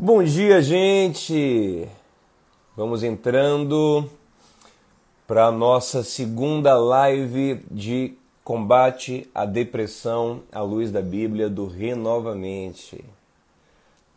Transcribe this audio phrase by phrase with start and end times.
[0.00, 1.88] Bom dia, gente!
[2.76, 4.08] Vamos entrando
[5.26, 8.14] para a nossa segunda live de
[8.44, 13.04] combate à depressão à luz da Bíblia do Renovamente.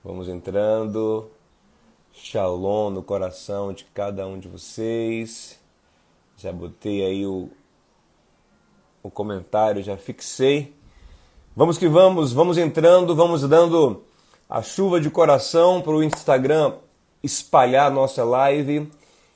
[0.03, 1.27] Vamos entrando.
[2.13, 5.59] Shalom no coração de cada um de vocês.
[6.37, 7.49] Já botei aí o,
[9.01, 10.75] o comentário, já fixei.
[11.55, 14.03] Vamos que vamos, vamos entrando, vamos dando
[14.51, 16.73] a chuva de coração para o Instagram
[17.23, 18.91] espalhar nossa live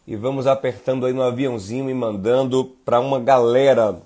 [0.05, 3.97] e vamos apertando aí no aviãozinho e mandando para uma galera.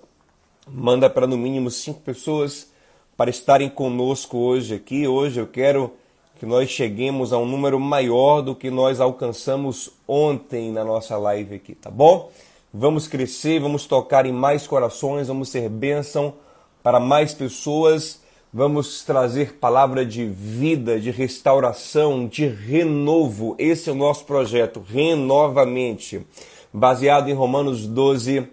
[0.68, 2.70] Manda para no mínimo cinco pessoas
[3.18, 5.08] para estarem conosco hoje aqui.
[5.08, 5.92] Hoje eu quero
[6.40, 11.56] que nós cheguemos a um número maior do que nós alcançamos ontem na nossa live
[11.56, 12.30] aqui, tá bom?
[12.72, 16.36] Vamos crescer, vamos tocar em mais corações, vamos ser bênção
[16.84, 18.19] para mais pessoas
[18.52, 23.56] Vamos trazer palavra de vida, de restauração, de renovo.
[23.60, 26.26] Esse é o nosso projeto, renovamente,
[26.74, 28.48] baseado em Romanos 12,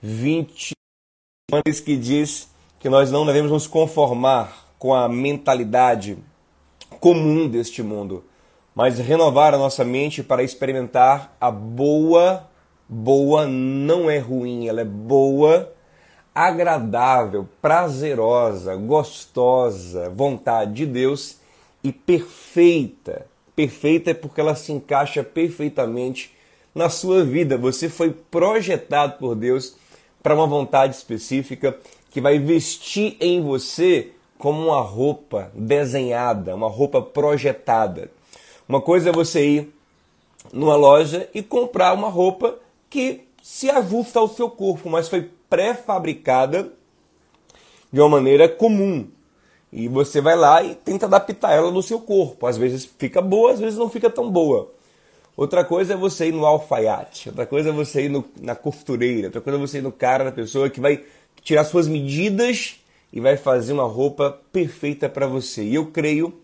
[0.00, 0.70] 20,
[1.84, 2.48] que diz
[2.78, 6.16] que nós não devemos nos conformar com a mentalidade
[7.00, 8.22] comum deste mundo,
[8.72, 12.48] mas renovar a nossa mente para experimentar a boa,
[12.88, 15.72] boa não é ruim, ela é boa
[16.46, 21.36] agradável, prazerosa, gostosa vontade de Deus
[21.84, 23.26] e perfeita.
[23.54, 26.34] Perfeita é porque ela se encaixa perfeitamente
[26.74, 27.58] na sua vida.
[27.58, 29.76] Você foi projetado por Deus
[30.22, 31.76] para uma vontade específica
[32.10, 38.10] que vai vestir em você como uma roupa desenhada, uma roupa projetada.
[38.66, 39.74] Uma coisa é você ir
[40.50, 46.72] numa loja e comprar uma roupa que se ajusta ao seu corpo, mas foi pré-fabricada
[47.92, 49.08] de uma maneira comum.
[49.72, 52.46] E você vai lá e tenta adaptar ela no seu corpo.
[52.46, 54.72] Às vezes fica boa, às vezes não fica tão boa.
[55.36, 59.28] Outra coisa é você ir no alfaiate, outra coisa é você ir no, na costureira,
[59.28, 61.02] outra coisa é você ir no cara da pessoa que vai
[61.42, 62.76] tirar suas medidas
[63.12, 65.62] e vai fazer uma roupa perfeita para você.
[65.62, 66.34] E eu creio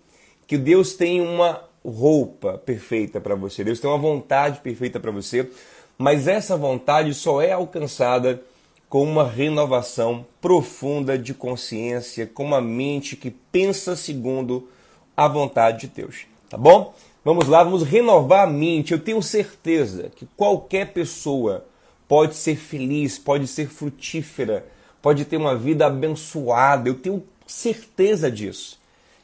[0.47, 5.51] que Deus tem uma roupa perfeita para você, Deus tem uma vontade perfeita para você,
[5.99, 8.41] mas essa vontade só é alcançada
[8.89, 14.69] com uma renovação profunda de consciência, com uma mente que pensa segundo
[15.17, 16.27] a vontade de Deus.
[16.49, 16.95] Tá bom?
[17.25, 18.93] Vamos lá, vamos renovar a mente.
[18.93, 21.67] Eu tenho certeza que qualquer pessoa
[22.07, 24.65] pode ser feliz, pode ser frutífera,
[25.03, 26.89] pode ter uma vida abençoada.
[26.89, 28.79] Eu tenho certeza disso.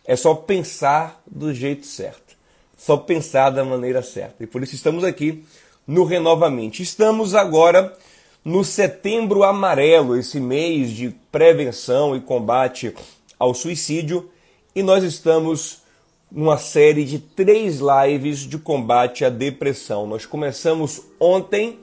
[0.04, 2.36] É só pensar do jeito certo,
[2.76, 4.42] só pensar da maneira certa.
[4.42, 5.44] E por isso estamos aqui
[5.86, 6.82] no Renovamente.
[6.82, 7.96] Estamos agora
[8.44, 12.92] no Setembro Amarelo, esse mês de prevenção e combate
[13.38, 14.28] ao suicídio,
[14.75, 15.82] e nós estamos
[16.30, 20.06] numa série de três lives de combate à depressão.
[20.06, 21.78] Nós começamos ontem,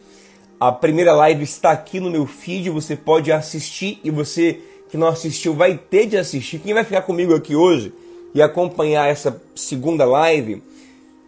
[0.59, 4.59] a primeira live está aqui no meu feed, você pode assistir e você
[4.90, 6.59] que não assistiu vai ter de assistir.
[6.59, 7.94] Quem vai ficar comigo aqui hoje
[8.34, 10.62] e acompanhar essa segunda live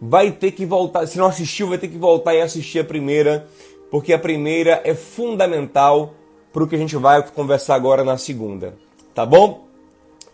[0.00, 3.48] vai ter que voltar, se não assistiu, vai ter que voltar e assistir a primeira
[3.92, 6.14] porque a primeira é fundamental
[6.50, 8.74] para o que a gente vai conversar agora na segunda,
[9.14, 9.66] tá bom?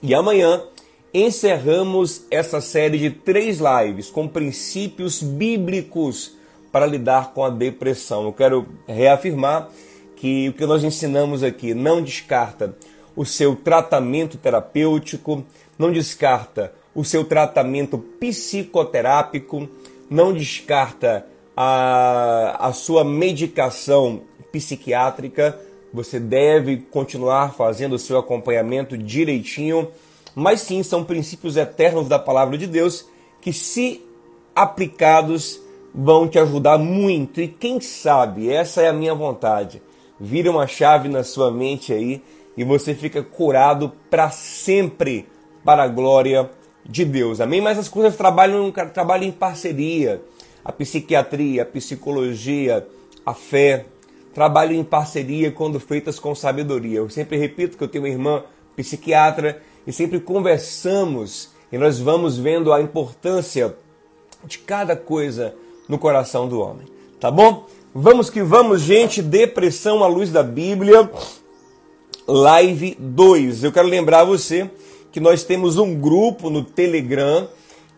[0.00, 0.62] E amanhã
[1.12, 6.36] encerramos essa série de três lives com princípios bíblicos
[6.70, 8.26] para lidar com a depressão.
[8.26, 9.68] Eu quero reafirmar
[10.14, 12.76] que o que nós ensinamos aqui não descarta
[13.16, 15.44] o seu tratamento terapêutico,
[15.76, 19.68] não descarta o seu tratamento psicoterápico,
[20.08, 21.26] não descarta
[21.60, 24.20] a, a sua medicação
[24.52, 25.58] psiquiátrica,
[25.92, 29.88] você deve continuar fazendo o seu acompanhamento direitinho,
[30.36, 33.06] mas sim são princípios eternos da palavra de Deus
[33.40, 34.06] que, se
[34.54, 35.60] aplicados,
[35.92, 37.40] vão te ajudar muito.
[37.40, 39.82] E quem sabe, essa é a minha vontade,
[40.20, 42.22] vira uma chave na sua mente aí
[42.56, 45.26] e você fica curado para sempre
[45.64, 46.48] para a glória
[46.88, 47.40] de Deus.
[47.40, 47.60] Amém?
[47.60, 50.22] Mas as coisas trabalham, trabalham em parceria
[50.68, 52.86] a psiquiatria, a psicologia,
[53.24, 53.86] a fé,
[54.34, 56.98] trabalham em parceria quando feitas com sabedoria.
[56.98, 58.44] Eu sempre repito que eu tenho uma irmã
[58.76, 63.74] psiquiatra e sempre conversamos e nós vamos vendo a importância
[64.44, 65.54] de cada coisa
[65.88, 66.86] no coração do homem.
[67.18, 67.66] Tá bom?
[67.94, 69.22] Vamos que vamos, gente.
[69.22, 71.10] Depressão à luz da Bíblia,
[72.26, 73.64] live 2.
[73.64, 74.70] Eu quero lembrar você
[75.10, 77.48] que nós temos um grupo no Telegram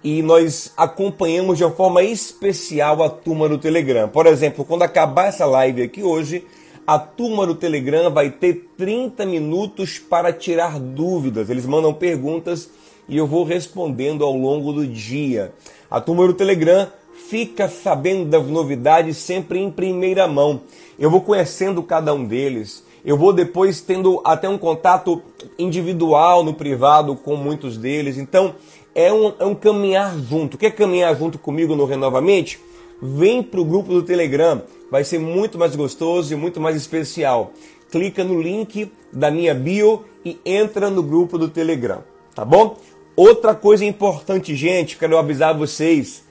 [0.02, 4.08] e nós acompanhamos de uma forma especial a turma do Telegram.
[4.08, 6.44] Por exemplo, quando acabar essa live aqui hoje,
[6.87, 11.50] a turma do Telegram vai ter 30 minutos para tirar dúvidas.
[11.50, 12.70] Eles mandam perguntas
[13.08, 15.52] e eu vou respondendo ao longo do dia.
[15.91, 16.88] A turma do Telegram
[17.29, 20.62] fica sabendo das novidades sempre em primeira mão.
[20.99, 22.85] Eu vou conhecendo cada um deles.
[23.05, 25.23] Eu vou depois tendo até um contato
[25.58, 28.19] individual no privado com muitos deles.
[28.19, 28.55] Então
[29.00, 30.58] é um, é um caminhar junto.
[30.58, 32.61] Quer caminhar junto comigo no Renovamente?
[33.00, 34.62] Vem para o grupo do Telegram.
[34.91, 37.52] Vai ser muito mais gostoso e muito mais especial.
[37.91, 42.02] Clica no link da minha bio e entra no grupo do Telegram,
[42.35, 42.76] tá bom?
[43.17, 46.25] Outra coisa importante, gente, quero avisar vocês.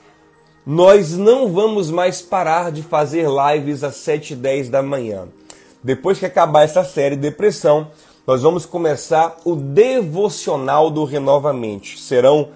[0.65, 5.27] Nós não vamos mais parar de fazer lives às 7 e 10 da manhã.
[5.83, 7.87] Depois que acabar essa série Depressão,
[8.25, 11.99] nós vamos começar o devocional do Renovamente.
[11.99, 12.49] Serão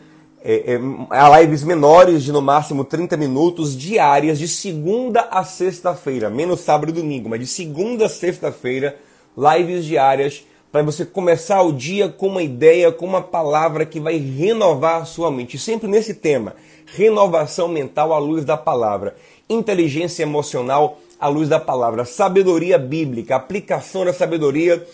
[0.43, 6.59] é, é, lives menores de no máximo 30 minutos diárias de segunda a sexta-feira, menos
[6.59, 8.97] sábado e domingo, mas de segunda a sexta-feira,
[9.37, 14.17] lives diárias para você começar o dia com uma ideia, com uma palavra que vai
[14.17, 15.57] renovar a sua mente.
[15.57, 16.55] Sempre nesse tema,
[16.87, 19.15] renovação mental à luz da palavra,
[19.47, 24.85] inteligência emocional à luz da palavra, sabedoria bíblica, aplicação da sabedoria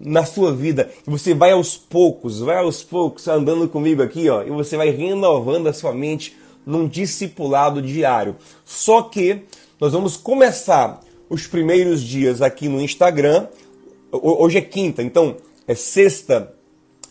[0.00, 0.90] na sua vida.
[1.06, 5.66] Você vai aos poucos, vai aos poucos andando comigo aqui, ó, e você vai renovando
[5.66, 8.36] a sua mente num discipulado diário.
[8.64, 9.42] Só que
[9.80, 13.46] nós vamos começar os primeiros dias aqui no Instagram.
[14.12, 15.36] Hoje é quinta, então
[15.66, 16.52] é sexta.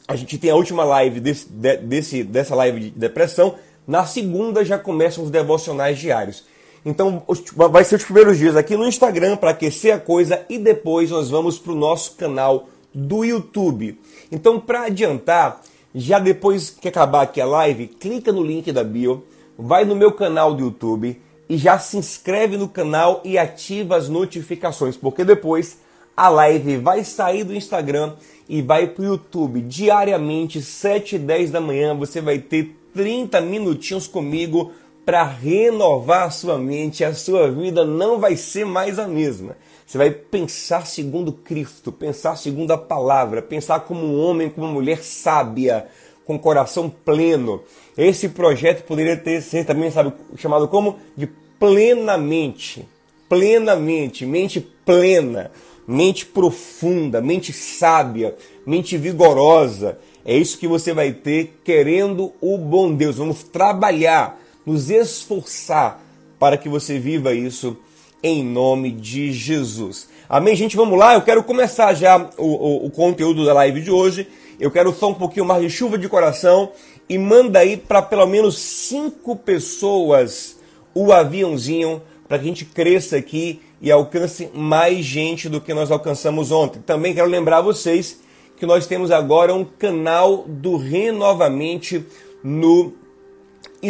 [0.07, 3.55] A gente tem a última live desse, desse, dessa live de depressão.
[3.85, 6.45] Na segunda já começam os devocionais diários.
[6.85, 7.23] Então
[7.55, 11.29] vai ser os primeiros dias aqui no Instagram para aquecer a coisa e depois nós
[11.29, 13.99] vamos para o nosso canal do YouTube.
[14.31, 15.61] Então, para adiantar,
[15.93, 19.23] já depois que acabar aqui a live, clica no link da bio,
[19.55, 24.09] vai no meu canal do YouTube e já se inscreve no canal e ativa as
[24.09, 25.77] notificações, porque depois
[26.15, 28.13] a live vai sair do Instagram
[28.49, 29.61] e vai para o YouTube.
[29.61, 34.71] Diariamente, 7 e 10 da manhã, você vai ter 30 minutinhos comigo
[35.05, 37.03] para renovar a sua mente.
[37.03, 39.55] A sua vida não vai ser mais a mesma.
[39.87, 44.73] Você vai pensar segundo Cristo, pensar segundo a palavra, pensar como um homem, como uma
[44.73, 45.87] mulher sábia,
[46.25, 47.63] com coração pleno.
[47.97, 52.85] Esse projeto poderia ter ser também, sabe, chamado como de plenamente,
[53.29, 55.51] plenamente, mente plena,
[55.87, 58.35] mente profunda, mente sábia,
[58.65, 59.97] mente vigorosa.
[60.25, 63.15] É isso que você vai ter querendo o bom Deus.
[63.15, 66.03] Vamos trabalhar, nos esforçar
[66.37, 67.77] para que você viva isso
[68.21, 70.09] em nome de Jesus.
[70.27, 70.75] Amém, gente?
[70.75, 71.13] Vamos lá.
[71.13, 74.27] Eu quero começar já o, o, o conteúdo da live de hoje.
[74.59, 76.71] Eu quero só um pouquinho mais de chuva de coração
[77.07, 80.57] e manda aí para pelo menos cinco pessoas
[80.93, 85.91] o aviãozinho para que a gente cresça aqui e alcance mais gente do que nós
[85.91, 86.81] alcançamos ontem.
[86.81, 88.19] Também quero lembrar vocês
[88.57, 92.03] que nós temos agora um canal do Renovamente
[92.43, 92.93] no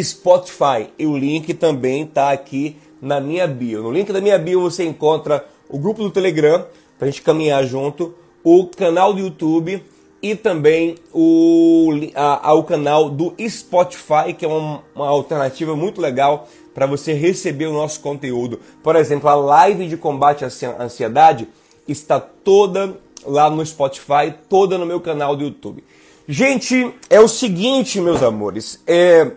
[0.00, 0.90] Spotify.
[0.98, 3.82] E o link também está aqui na minha bio.
[3.82, 6.64] No link da minha bio você encontra o grupo do Telegram,
[6.98, 9.82] para a gente caminhar junto, o canal do YouTube
[10.20, 16.48] e também o a, ao canal do Spotify, que é uma, uma alternativa muito legal
[16.74, 18.60] para você receber o nosso conteúdo.
[18.82, 20.48] Por exemplo, a live de combate à
[20.82, 21.48] ansiedade
[21.86, 25.84] está toda lá no Spotify, toda no meu canal do YouTube.
[26.26, 29.32] Gente, é o seguinte, meus amores, é,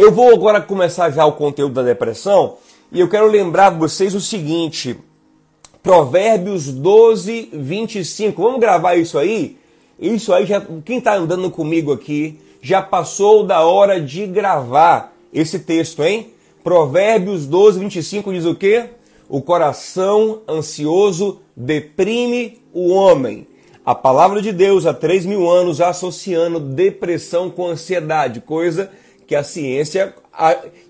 [0.00, 2.56] eu vou agora começar já o conteúdo da depressão
[2.90, 4.96] e eu quero lembrar vocês o seguinte:
[5.82, 8.42] Provérbios 12, 25.
[8.42, 9.58] Vamos gravar isso aí?
[9.98, 15.58] Isso aí, já, quem está andando comigo aqui já passou da hora de gravar esse
[15.58, 16.32] texto, hein?
[16.64, 18.86] Provérbios 12, 25 diz o quê?
[19.28, 23.46] O coração ansioso deprime o homem.
[23.84, 28.90] A palavra de Deus há 3 mil anos associando depressão com ansiedade, coisa
[29.30, 30.12] que a ciência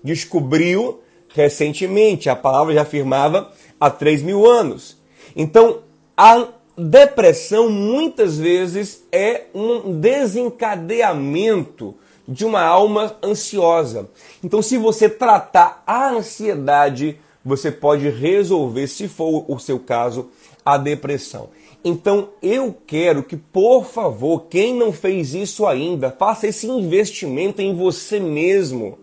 [0.03, 2.27] descobriu recentemente.
[2.27, 4.97] A palavra já afirmava há 3 mil anos.
[5.35, 5.83] Então,
[6.17, 11.93] a depressão muitas vezes é um desencadeamento
[12.27, 14.09] de uma alma ansiosa.
[14.43, 20.31] Então, se você tratar a ansiedade, você pode resolver, se for o seu caso,
[20.65, 21.51] a depressão.
[21.83, 27.75] Então eu quero que, por favor, quem não fez isso ainda, faça esse investimento em
[27.75, 28.99] você mesmo.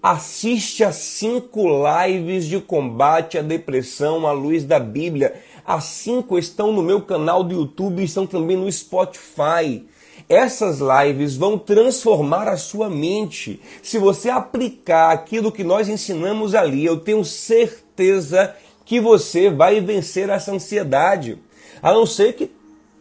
[0.00, 5.34] Assiste a cinco lives de combate à depressão à luz da Bíblia.
[5.64, 9.84] As cinco estão no meu canal do YouTube e estão também no Spotify.
[10.28, 13.60] Essas lives vão transformar a sua mente.
[13.82, 20.28] Se você aplicar aquilo que nós ensinamos ali, eu tenho certeza que você vai vencer
[20.28, 21.38] essa ansiedade.
[21.82, 22.50] A não ser que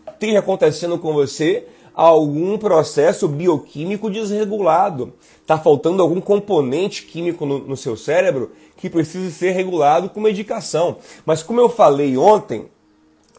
[0.08, 5.14] esteja acontecendo com você algum processo bioquímico desregulado.
[5.42, 10.98] Está faltando algum componente químico no, no seu cérebro que precisa ser regulado com medicação.
[11.26, 12.66] Mas como eu falei ontem,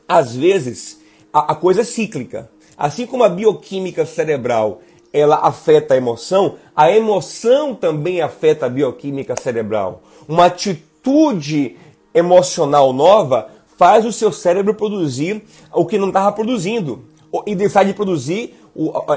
[0.07, 1.01] às vezes
[1.33, 2.51] a, a coisa é cíclica.
[2.77, 4.81] Assim como a bioquímica cerebral
[5.13, 10.03] ela afeta a emoção, a emoção também afeta a bioquímica cerebral.
[10.27, 11.77] Uma atitude
[12.15, 13.51] emocional nova
[13.83, 17.05] faz o seu cérebro produzir o que não estava produzindo
[17.45, 18.55] e deixar de produzir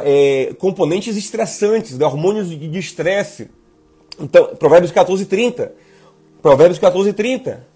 [0.04, 3.52] é, componentes estressantes, né, hormônios de estresse.
[4.20, 5.72] Então, Provérbios 14, 30.
[6.42, 7.68] Provérbios 14, 30.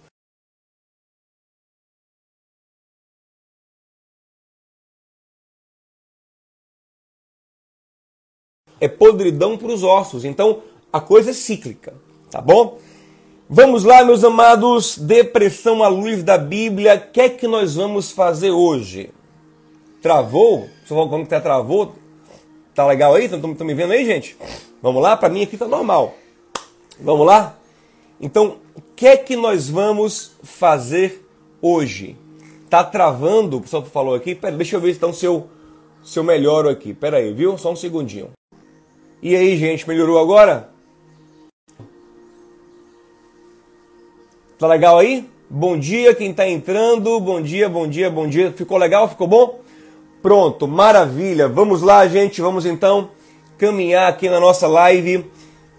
[8.82, 10.26] É podridão para os ossos.
[10.26, 11.94] Então, a coisa é cíclica,
[12.32, 12.80] tá bom?
[13.52, 16.94] Vamos lá, meus amados, depressão à luz da Bíblia.
[16.94, 19.10] O que é que nós vamos fazer hoje?
[20.04, 20.70] Travou?
[20.86, 21.96] Falando que tá travou.
[22.76, 23.26] Tá legal aí?
[23.26, 24.38] Estão me vendo aí, gente?
[24.84, 25.18] Vamos lá?
[25.18, 26.14] Para mim aqui tá normal.
[27.00, 27.58] Vamos lá?
[28.22, 31.28] Então, o que é que nós vamos fazer
[31.60, 32.16] hoje?
[32.70, 33.58] Tá travando?
[33.58, 34.36] O pessoal falou aqui.
[34.36, 35.50] Pera, deixa eu ver então se eu,
[36.04, 36.94] se eu melhoro aqui.
[36.94, 37.58] Pera aí, viu?
[37.58, 38.30] Só um segundinho.
[39.24, 40.70] E aí, gente, melhorou agora?
[44.60, 45.26] Tá legal aí?
[45.50, 47.18] Bom dia quem está entrando.
[47.22, 48.52] Bom dia, bom dia, bom dia.
[48.52, 49.08] Ficou legal?
[49.08, 49.62] Ficou bom?
[50.22, 51.48] Pronto, maravilha.
[51.48, 52.42] Vamos lá, gente.
[52.42, 53.10] Vamos então
[53.58, 55.26] caminhar aqui na nossa live.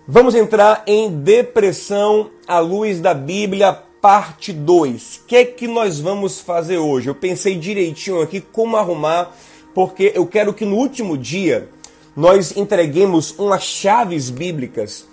[0.08, 3.70] Vamos entrar em depressão à luz da Bíblia,
[4.00, 5.16] parte 2.
[5.16, 7.08] O que é que nós vamos fazer hoje?
[7.08, 9.36] Eu pensei direitinho aqui como arrumar,
[9.74, 11.68] porque eu quero que no último dia
[12.16, 15.09] nós entreguemos umas chaves bíblicas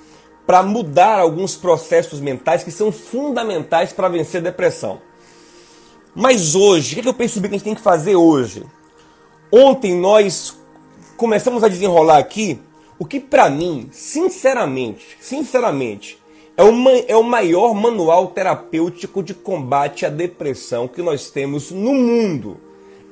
[0.48, 5.02] para mudar alguns processos mentais que são fundamentais para vencer a depressão.
[6.16, 8.64] Mas hoje, o que, é eu percebi que a gente tem que fazer hoje?
[9.52, 10.58] Ontem nós
[11.18, 12.62] começamos a desenrolar aqui
[12.98, 16.18] o que para mim, sinceramente, sinceramente,
[16.56, 21.94] é, uma, é o maior manual terapêutico de combate à depressão que nós temos no
[21.94, 22.58] mundo.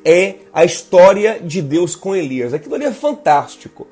[0.04, 2.54] É a história de Deus com Elias.
[2.54, 3.88] Aquilo ali é fantástico.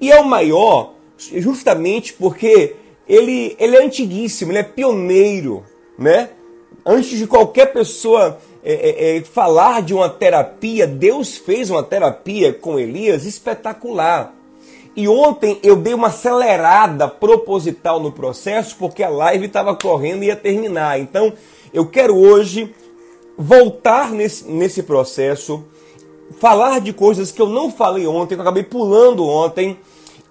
[0.00, 2.74] E é o maior justamente porque
[3.08, 5.64] ele, ele é antiguíssimo, ele é pioneiro,
[5.98, 6.30] né?
[6.84, 12.52] Antes de qualquer pessoa é, é, é, falar de uma terapia, Deus fez uma terapia
[12.52, 14.34] com Elias espetacular.
[14.94, 20.28] E ontem eu dei uma acelerada proposital no processo, porque a live estava correndo e
[20.28, 20.98] ia terminar.
[20.98, 21.32] Então
[21.72, 22.74] eu quero hoje
[23.36, 25.64] voltar nesse, nesse processo,
[26.40, 29.76] falar de coisas que eu não falei ontem, que eu acabei pulando ontem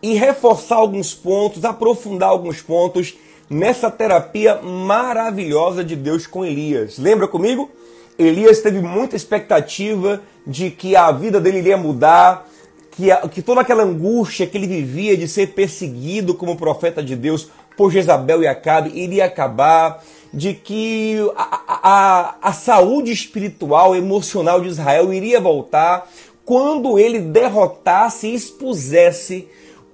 [0.06, 3.16] e reforçar alguns pontos, aprofundar alguns pontos
[3.50, 7.00] nessa terapia maravilhosa de Deus com Elias.
[7.00, 7.72] Lembra comigo?
[8.16, 12.48] Elias teve muita expectativa de que a vida dele iria mudar,
[12.92, 17.16] que, a, que toda aquela angústia que ele vivia de ser perseguido como profeta de
[17.16, 24.62] Deus por Jezabel e Acabe iria acabar, de que a, a, a saúde espiritual, emocional
[24.62, 26.08] de Israel iria voltar
[26.46, 29.48] quando ele derrotasse e expusesse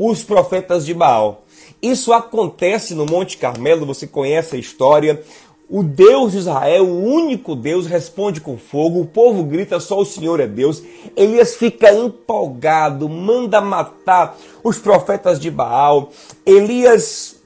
[0.10, 1.44] os profetas de Baal.
[1.80, 5.22] Isso acontece no Monte Carmelo, você conhece a história.
[5.70, 9.00] O Deus de Israel, o único Deus, responde com fogo.
[9.00, 10.84] O povo grita: só o Senhor é Deus.
[11.16, 16.10] Elias fica empolgado, manda matar os profetas de Baal.
[16.46, 17.38] Elias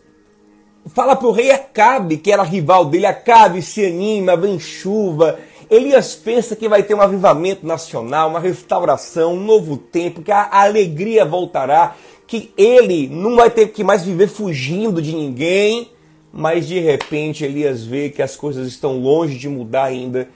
[0.93, 5.37] fala para o rei Acabe, que era rival dele: Acabe, se anima, vem chuva.
[5.69, 10.47] Elias pensa que vai ter um avivamento nacional, uma restauração, um novo tempo, que a
[10.51, 11.95] alegria voltará
[12.27, 15.91] que ele não vai ter que mais viver fugindo de ninguém,
[16.31, 20.27] mas de repente Elias vê que as coisas estão longe de mudar ainda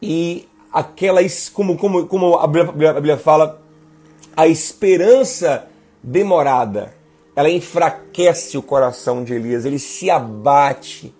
[0.00, 1.20] e aquela,
[1.52, 3.60] como, como, como a Bíblia, fala,
[4.36, 5.66] a esperança
[6.02, 6.94] demorada,
[7.34, 11.12] ela enfraquece o coração de Elias, ele se abate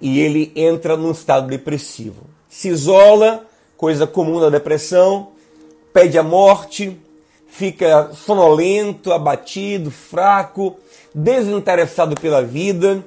[0.00, 2.24] e ele entra num estado depressivo.
[2.48, 5.28] Se isola, coisa comum da depressão,
[5.92, 6.96] pede a morte,
[7.54, 10.76] fica sonolento, abatido, fraco,
[11.14, 13.04] desinteressado pela vida.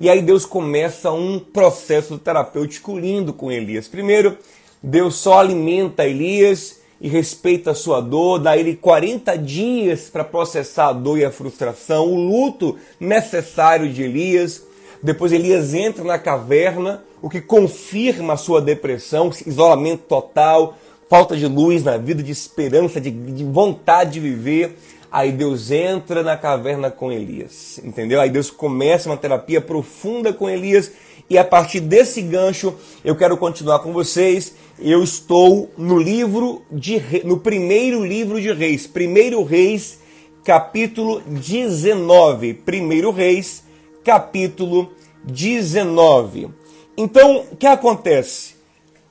[0.00, 3.88] E aí Deus começa um processo terapêutico lindo com Elias.
[3.88, 4.38] Primeiro,
[4.82, 10.88] Deus só alimenta Elias e respeita a sua dor, dá ele 40 dias para processar
[10.88, 14.64] a dor e a frustração, o luto necessário de Elias.
[15.02, 20.78] Depois Elias entra na caverna, o que confirma a sua depressão, isolamento total,
[21.10, 24.78] falta de luz na vida, de esperança, de, de vontade de viver.
[25.10, 28.20] Aí Deus entra na caverna com Elias, entendeu?
[28.20, 30.92] Aí Deus começa uma terapia profunda com Elias
[31.28, 32.74] E a partir desse gancho,
[33.04, 34.54] eu quero continuar com vocês.
[34.78, 39.98] Eu estou no livro de no primeiro livro de Reis, Primeiro Reis,
[40.44, 42.54] capítulo 19.
[42.54, 43.64] Primeiro Reis,
[44.04, 44.92] capítulo
[45.24, 46.50] 19.
[46.96, 48.49] Então, o que acontece?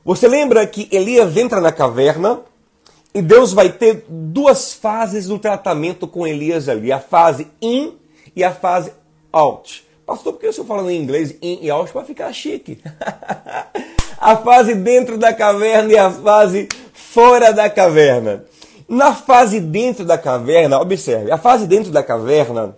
[0.04, 2.42] Você lembra que Elias entra na caverna
[3.14, 7.94] e Deus vai ter duas fases no tratamento com Elias ali: a fase in
[8.36, 8.94] e a fase
[9.32, 9.86] out.
[10.06, 12.82] Pastor, por que eu estou falando em inglês in e out para ficar chique?
[14.18, 18.46] a fase dentro da caverna e a fase fora da caverna.
[18.88, 22.76] Na fase dentro da caverna, observe, a fase dentro da caverna,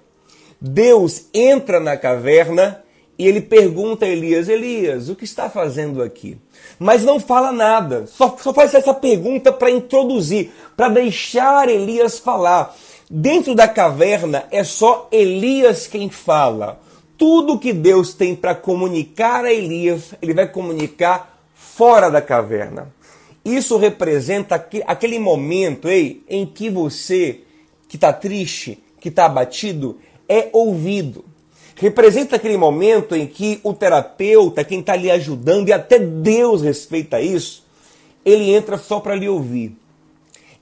[0.59, 2.80] Deus entra na caverna
[3.21, 6.39] e ele pergunta a Elias: Elias, o que está fazendo aqui?
[6.79, 12.75] Mas não fala nada, só, só faz essa pergunta para introduzir, para deixar Elias falar.
[13.07, 16.81] Dentro da caverna é só Elias quem fala.
[17.15, 22.91] Tudo que Deus tem para comunicar a Elias, ele vai comunicar fora da caverna.
[23.45, 24.55] Isso representa
[24.87, 27.41] aquele momento ei, em que você,
[27.87, 31.23] que está triste, que está abatido, é ouvido
[31.81, 37.19] representa aquele momento em que o terapeuta, quem está lhe ajudando, e até Deus respeita
[37.19, 37.63] isso,
[38.23, 39.75] ele entra só para lhe ouvir.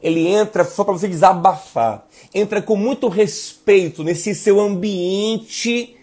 [0.01, 2.07] Ele entra só para você desabafar.
[2.33, 5.93] Entra com muito respeito nesse seu ambiente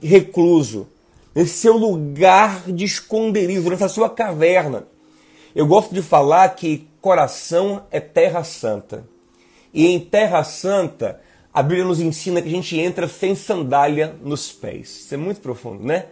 [0.00, 0.86] recluso,
[1.34, 4.86] nesse seu lugar de esconderijo, nessa sua caverna.
[5.52, 9.04] Eu gosto de falar que coração é terra santa.
[9.74, 11.20] E em terra santa,
[11.52, 15.00] a Bíblia nos ensina que a gente entra sem sandália nos pés.
[15.00, 16.06] Isso é muito profundo, né?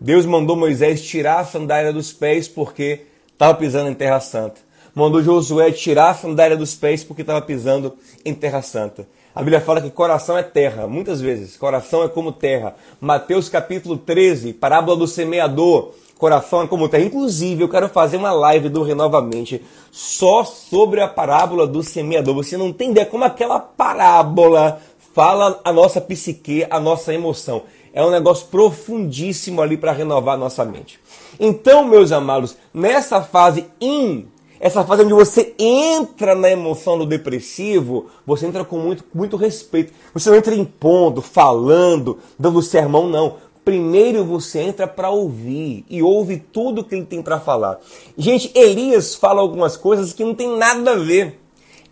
[0.00, 4.60] Deus mandou Moisés tirar a sandália dos pés porque estava pisando em terra santa.
[4.94, 9.08] Mandou Josué tirar a sandália dos pés porque estava pisando em terra santa.
[9.34, 11.56] A Bíblia fala que coração é terra, muitas vezes.
[11.56, 12.74] Coração é como terra.
[13.00, 17.04] Mateus capítulo 13, parábola do semeador coração é como terra.
[17.04, 22.34] Inclusive, eu quero fazer uma live do Renovamente só sobre a parábola do semeador.
[22.34, 24.80] Você não tem ideia como aquela parábola
[25.14, 27.62] fala a nossa psique, a nossa emoção.
[27.92, 31.00] É um negócio profundíssimo ali para renovar a nossa mente.
[31.40, 34.26] Então, meus amados, nessa fase in,
[34.60, 39.92] essa fase onde você entra na emoção do depressivo, você entra com muito, muito respeito.
[40.12, 43.36] Você não entra impondo, falando, dando sermão, não
[43.68, 47.78] primeiro você entra para ouvir e ouve tudo que ele tem para falar.
[48.16, 51.38] Gente, Elias fala algumas coisas que não tem nada a ver.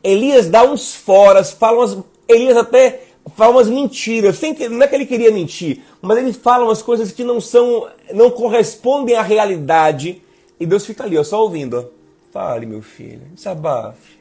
[0.02, 3.02] Elias dá uns foras, fala umas, Elias até
[3.36, 6.80] fala umas mentiras, sem que, não é que ele queria mentir, mas ele fala umas
[6.80, 10.22] coisas que não são, não correspondem à realidade.
[10.58, 11.78] E Deus fica ali, ó, só ouvindo.
[11.78, 11.84] Ó.
[12.32, 14.16] Fale, meu filho, desabafe.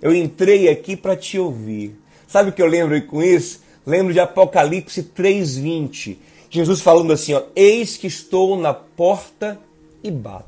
[0.00, 1.98] Eu entrei aqui para te ouvir.
[2.28, 3.60] Sabe o que eu lembro com isso?
[3.84, 9.58] Lembro de Apocalipse 3:20 Jesus falando assim, ó, eis que estou na porta
[10.04, 10.44] e bato.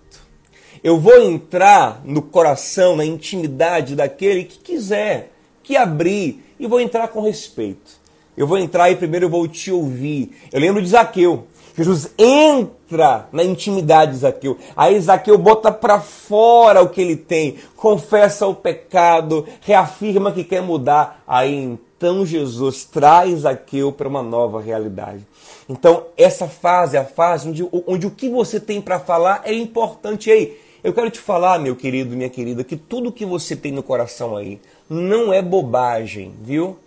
[0.83, 7.09] Eu vou entrar no coração, na intimidade daquele que quiser, que abrir, e vou entrar
[7.09, 7.93] com respeito.
[8.37, 10.37] Eu vou entrar e primeiro eu vou te ouvir.
[10.53, 11.47] Eu lembro de Zaqueu.
[11.75, 14.59] Jesus entra na intimidade de Zaqueu.
[14.77, 20.61] Aí Zaqueu bota para fora o que ele tem, confessa o pecado, reafirma que quer
[20.61, 21.25] mudar.
[21.27, 25.27] Aí então Jesus traz Zaqueu para uma nova realidade.
[25.69, 29.53] Então, essa fase é a fase onde, onde o que você tem para falar é
[29.53, 30.31] importante.
[30.31, 30.59] aí.
[30.83, 34.37] Eu quero te falar, meu querido, minha querida, que tudo que você tem no coração
[34.37, 36.79] aí não é bobagem, viu?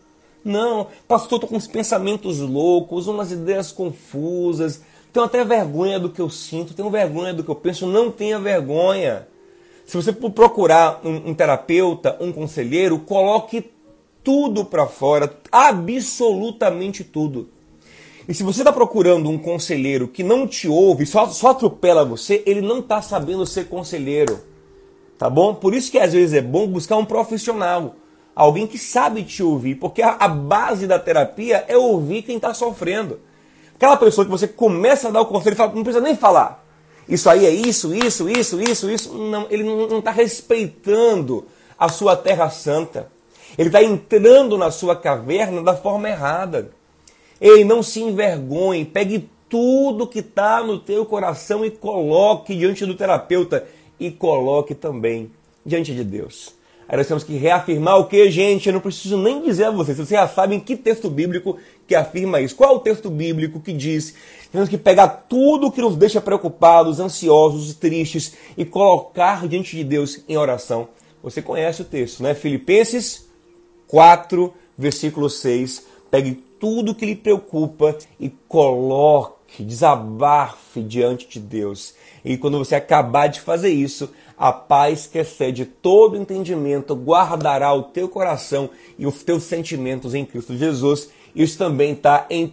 [0.45, 6.21] Não, pastor, tô com uns pensamentos loucos, umas ideias confusas, tenho até vergonha do que
[6.21, 9.27] eu sinto, tenho vergonha do que eu penso, não tenha vergonha.
[9.83, 13.71] Se você procurar um, um terapeuta, um conselheiro, coloque
[14.23, 17.49] tudo para fora, absolutamente tudo.
[18.27, 22.43] E se você está procurando um conselheiro que não te ouve, só, só atropela você,
[22.45, 24.41] ele não está sabendo ser conselheiro.
[25.17, 25.55] Tá bom?
[25.55, 27.95] Por isso que às vezes é bom buscar um profissional.
[28.35, 29.75] Alguém que sabe te ouvir.
[29.75, 33.19] Porque a, a base da terapia é ouvir quem está sofrendo.
[33.75, 36.65] Aquela pessoa que você começa a dar o conselho e fala, não precisa nem falar.
[37.07, 39.13] Isso aí é isso, isso, isso, isso, isso.
[39.17, 41.45] Não, ele não está respeitando
[41.79, 43.09] a sua terra santa.
[43.57, 46.71] Ele está entrando na sua caverna da forma errada.
[47.39, 52.95] Ei, não se envergonhe, pegue tudo que está no teu coração e coloque diante do
[52.95, 53.65] terapeuta
[53.99, 55.31] e coloque também
[55.65, 56.55] diante de Deus.
[56.89, 58.67] Aí nós temos que reafirmar o que, gente?
[58.67, 62.39] Eu não preciso nem dizer a vocês, vocês já sabem que texto bíblico que afirma
[62.39, 62.55] isso.
[62.55, 64.15] Qual é o texto bíblico que diz
[64.51, 70.21] temos que pegar tudo que nos deixa preocupados, ansiosos, tristes e colocar diante de Deus
[70.29, 70.87] em oração?
[71.21, 72.33] Você conhece o texto, né?
[72.33, 73.27] Filipenses
[73.87, 75.85] 4, versículo 6.
[76.09, 81.93] Pegue tudo que lhe preocupa e coloque desabafe diante de Deus.
[82.23, 87.83] E quando você acabar de fazer isso, a paz que excede todo entendimento guardará o
[87.83, 91.09] teu coração e os teus sentimentos em Cristo Jesus.
[91.35, 92.51] Isso também está em 1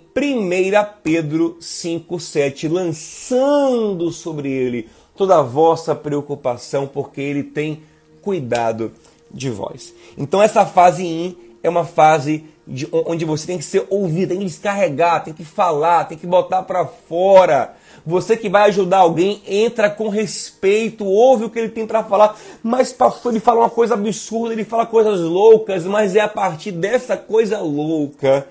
[1.02, 7.82] Pedro 5,7, lançando sobre ele toda a vossa preocupação, porque ele tem
[8.20, 8.92] cuidado
[9.30, 9.94] de vós.
[10.16, 14.38] Então essa fase in é uma fase de, onde você tem que ser ouvido, tem
[14.38, 17.74] que descarregar, tem que falar, tem que botar para fora
[18.06, 22.36] você que vai ajudar alguém, entra com respeito, ouve o que ele tem para falar.
[22.62, 26.70] Mas pastor, ele fala uma coisa absurda, ele fala coisas loucas, mas é a partir
[26.72, 28.46] dessa coisa louca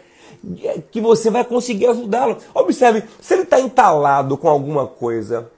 [0.92, 2.38] que você vai conseguir ajudá-lo.
[2.54, 5.52] Observe, se ele está entalado com alguma coisa,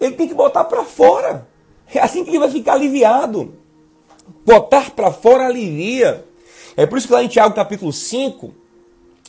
[0.00, 1.46] ele tem que botar para fora.
[1.94, 3.54] É assim que ele vai ficar aliviado.
[4.44, 6.24] Botar para fora alivia.
[6.76, 8.52] É por isso que lá em Tiago capítulo 5,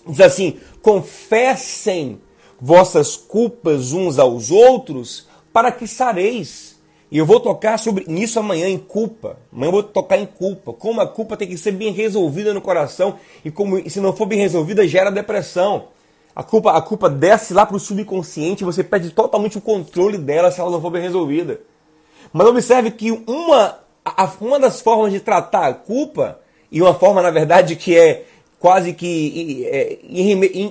[0.07, 2.19] diz assim: confessem
[2.59, 6.75] vossas culpas uns aos outros, para que sareis.
[7.09, 9.37] E eu vou tocar sobre nisso amanhã em culpa.
[9.51, 10.73] Amanhã eu vou tocar em culpa.
[10.73, 14.25] Como a culpa tem que ser bem resolvida no coração e como se não for
[14.25, 15.87] bem resolvida gera depressão.
[16.35, 20.51] A culpa, a culpa desce lá para o subconsciente, você perde totalmente o controle dela
[20.51, 21.61] se ela não for bem resolvida.
[22.31, 26.39] Mas observe que uma, a, uma das formas de tratar a culpa,
[26.71, 28.25] e uma forma, na verdade, que é
[28.59, 29.99] quase que é,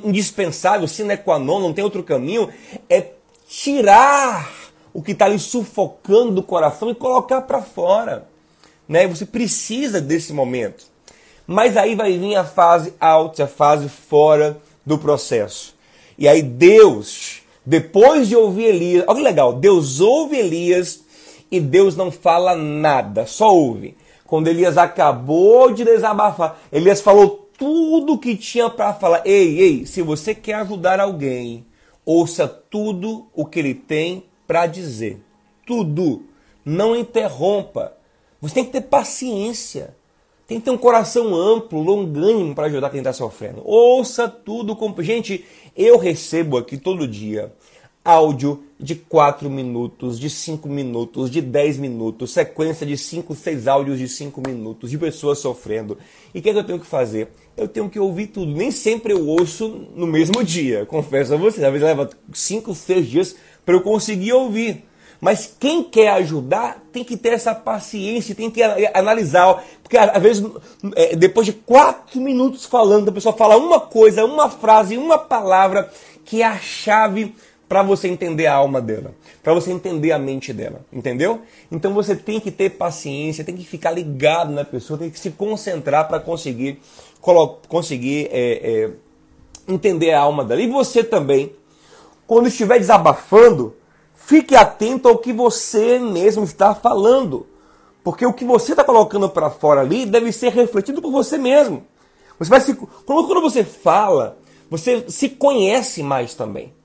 [0.04, 2.48] indispensável, sine qua non, não tem outro caminho,
[2.88, 3.12] é
[3.48, 4.52] tirar
[4.92, 8.26] o que está ali sufocando do coração e colocar para fora.
[8.88, 9.06] Né?
[9.06, 10.84] Você precisa desse momento.
[11.46, 15.74] Mas aí vai vir a fase out, a fase fora do processo.
[16.18, 21.00] E aí Deus, depois de ouvir Elias, olha que legal, Deus ouve Elias
[21.50, 23.96] e Deus não fala nada, só ouve.
[24.26, 29.22] Quando Elias acabou de desabafar, Elias falou tudo que tinha para falar.
[29.24, 31.64] Ei, ei, se você quer ajudar alguém,
[32.04, 35.20] ouça tudo o que ele tem para dizer.
[35.66, 36.24] Tudo.
[36.64, 37.92] Não interrompa.
[38.40, 39.96] Você tem que ter paciência.
[40.46, 43.62] Tem que ter um coração amplo, longânimo para ajudar quem está sofrendo.
[43.64, 44.76] Ouça tudo.
[44.76, 44.94] Com...
[45.02, 45.44] Gente,
[45.76, 47.52] eu recebo aqui todo dia
[48.06, 53.98] áudio de 4 minutos, de 5 minutos, de 10 minutos, sequência de 5, 6 áudios
[53.98, 55.98] de 5 minutos, de pessoas sofrendo.
[56.32, 57.28] E o que, é que eu tenho que fazer?
[57.56, 58.52] Eu tenho que ouvir tudo.
[58.52, 61.64] Nem sempre eu ouço no mesmo dia, confesso a vocês.
[61.64, 64.84] Às vezes leva 5, 6 dias para eu conseguir ouvir.
[65.20, 68.62] Mas quem quer ajudar tem que ter essa paciência, tem que
[68.94, 69.64] analisar.
[69.82, 70.44] Porque às vezes,
[70.94, 75.90] é, depois de quatro minutos falando, a pessoa fala uma coisa, uma frase, uma palavra
[76.24, 77.34] que é a chave
[77.68, 81.42] para você entender a alma dela, para você entender a mente dela, entendeu?
[81.70, 85.30] Então você tem que ter paciência, tem que ficar ligado na pessoa, tem que se
[85.30, 86.80] concentrar para conseguir
[87.68, 88.90] conseguir é, é,
[89.66, 90.60] entender a alma dela.
[90.60, 91.52] E você também,
[92.24, 93.74] quando estiver desabafando,
[94.14, 97.48] fique atento ao que você mesmo está falando,
[98.04, 101.84] porque o que você está colocando para fora ali deve ser refletido por você mesmo.
[102.38, 104.38] Você vai se, quando você fala,
[104.70, 106.75] você se conhece mais também.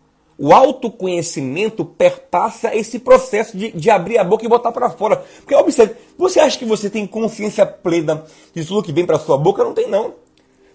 [0.44, 5.24] O autoconhecimento perpassa esse processo de, de abrir a boca e botar para fora.
[5.38, 9.38] Porque observe, você acha que você tem consciência plena de tudo que vem para sua
[9.38, 9.64] boca?
[9.64, 10.16] Não tem não.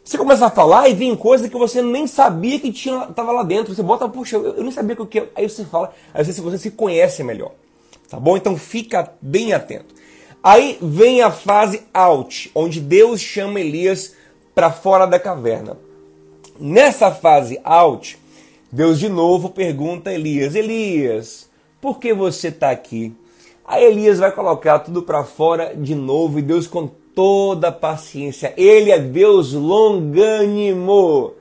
[0.05, 3.43] Você começa a falar e vem coisa que você nem sabia que tinha estava lá
[3.43, 3.75] dentro.
[3.75, 5.25] Você bota, puxa, eu, eu nem sabia o que.
[5.35, 7.51] Aí você fala, aí você, você se conhece melhor.
[8.09, 8.37] Tá bom?
[8.37, 9.97] Então fica bem atento.
[10.45, 14.15] Aí vem a fase out, onde Deus chama Elias
[14.55, 15.77] para fora da caverna.
[16.57, 18.17] Nessa fase out,
[18.71, 21.49] Deus de novo pergunta a Elias: Elias,
[21.81, 23.15] por que você está aqui?
[23.65, 28.53] Aí Elias vai colocar tudo para fora de novo e Deus com toda a paciência.
[28.57, 31.33] Ele é Deus longânimo.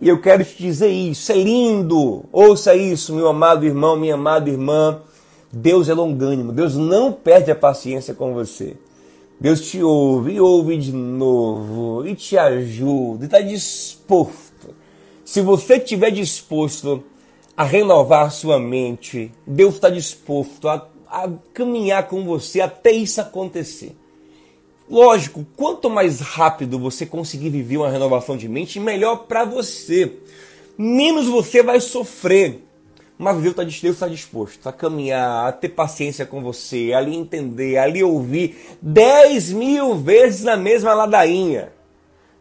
[0.00, 2.24] E eu quero te dizer isso, é lindo.
[2.30, 5.00] Ouça isso, meu amado irmão, minha amada irmã.
[5.52, 6.52] Deus é longânimo.
[6.52, 8.76] Deus não perde a paciência com você.
[9.40, 14.47] Deus te ouve e ouve de novo e te ajuda e está disposto
[15.28, 17.04] se você estiver disposto
[17.54, 23.94] a renovar sua mente, Deus está disposto a, a caminhar com você até isso acontecer.
[24.88, 30.14] Lógico, quanto mais rápido você conseguir viver uma renovação de mente, melhor para você.
[30.78, 32.64] Menos você vai sofrer.
[33.18, 37.76] Mas Deus está tá disposto a caminhar, a ter paciência com você, a lhe entender,
[37.76, 41.76] a lhe ouvir 10 mil vezes na mesma ladainha.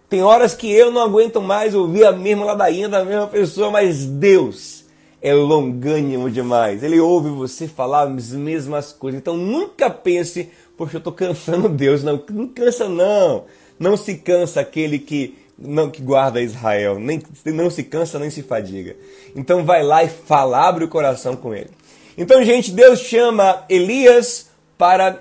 [0.09, 4.05] Tem horas que eu não aguento mais ouvir a mesma ladainha da mesma pessoa, mas
[4.05, 4.85] Deus
[5.21, 6.81] é longânimo demais.
[6.81, 9.19] Ele ouve você falar as mesmas coisas.
[9.19, 12.03] Então nunca pense, poxa, eu estou cansando Deus.
[12.03, 13.45] Não, não cansa não.
[13.77, 18.43] Não se cansa aquele que não que guarda Israel, nem não se cansa nem se
[18.43, 18.95] fadiga.
[19.35, 21.71] Então vai lá e fala, abre o coração com ele.
[22.17, 25.11] Então, gente, Deus chama Elias para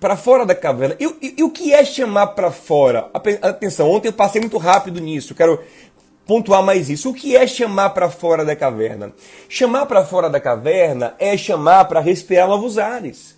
[0.00, 0.96] para fora da caverna.
[0.98, 3.10] E, e, e o que é chamar para fora?
[3.42, 5.34] Atenção, ontem eu passei muito rápido nisso.
[5.34, 5.60] Quero
[6.26, 7.10] pontuar mais isso.
[7.10, 9.12] O que é chamar para fora da caverna?
[9.48, 13.36] Chamar para fora da caverna é chamar para respirar novos ares.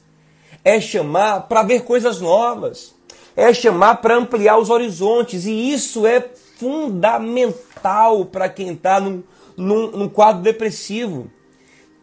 [0.64, 2.94] É chamar para ver coisas novas.
[3.36, 5.46] É chamar para ampliar os horizontes.
[5.46, 6.24] E isso é
[6.58, 9.22] fundamental para quem está num,
[9.56, 11.30] num, num quadro depressivo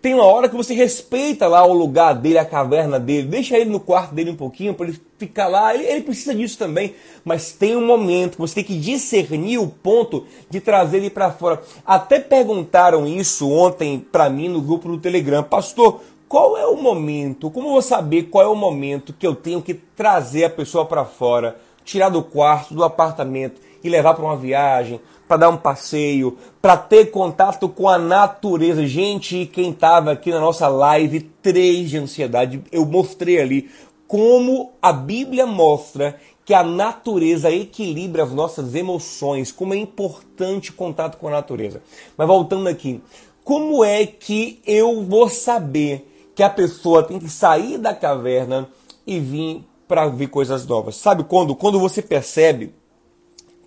[0.08, 3.70] tem uma hora que você respeita lá o lugar dele, a caverna dele, deixa ele
[3.70, 5.76] no quarto dele um pouquinho para ele ficar lá.
[5.76, 9.68] Ele, ele, precisa disso também, mas tem um momento que você tem que discernir o
[9.68, 11.62] ponto de trazer ele para fora.
[11.86, 16.00] Até perguntaram isso ontem para mim no grupo do Telegram, pastor.
[16.30, 17.52] Qual é o momento?
[17.52, 20.86] Como eu vou saber qual é o momento que eu tenho que trazer a pessoa
[20.86, 25.58] para fora, tirar do quarto, do apartamento e levar para uma viagem, para dar um
[25.58, 28.88] passeio, para ter contato com a natureza.
[28.88, 33.70] Gente, quem estava aqui na nossa live 3 de ansiedade, eu mostrei ali
[34.08, 40.76] como a Bíblia mostra que a natureza equilibra as nossas emoções, como é importante o
[40.76, 41.82] contato com a natureza.
[42.16, 43.02] Mas voltando aqui,
[43.44, 48.70] como é que eu vou saber que a pessoa tem que sair da caverna
[49.06, 50.96] e vir para ver coisas novas?
[50.96, 51.54] Sabe quando?
[51.54, 52.74] Quando você percebe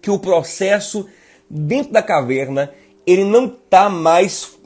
[0.01, 1.07] que o processo
[1.50, 2.72] dentro da caverna,
[3.04, 4.56] ele não está mais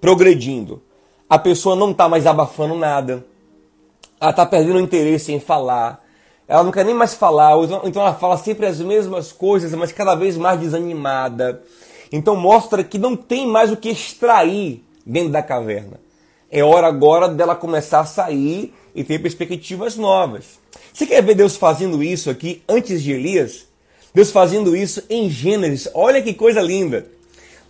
[0.00, 0.80] progredindo.
[1.28, 3.24] A pessoa não está mais abafando nada.
[4.20, 6.04] Ela está perdendo interesse em falar.
[6.46, 7.52] Ela não quer nem mais falar.
[7.84, 11.62] Então ela fala sempre as mesmas coisas, mas cada vez mais desanimada.
[12.12, 16.00] Então mostra que não tem mais o que extrair dentro da caverna.
[16.50, 20.58] É hora agora dela começar a sair e ter perspectivas novas.
[20.92, 23.69] Você quer ver Deus fazendo isso aqui antes de Elias?
[24.14, 25.88] Deus fazendo isso em Gênesis.
[25.94, 27.06] Olha que coisa linda.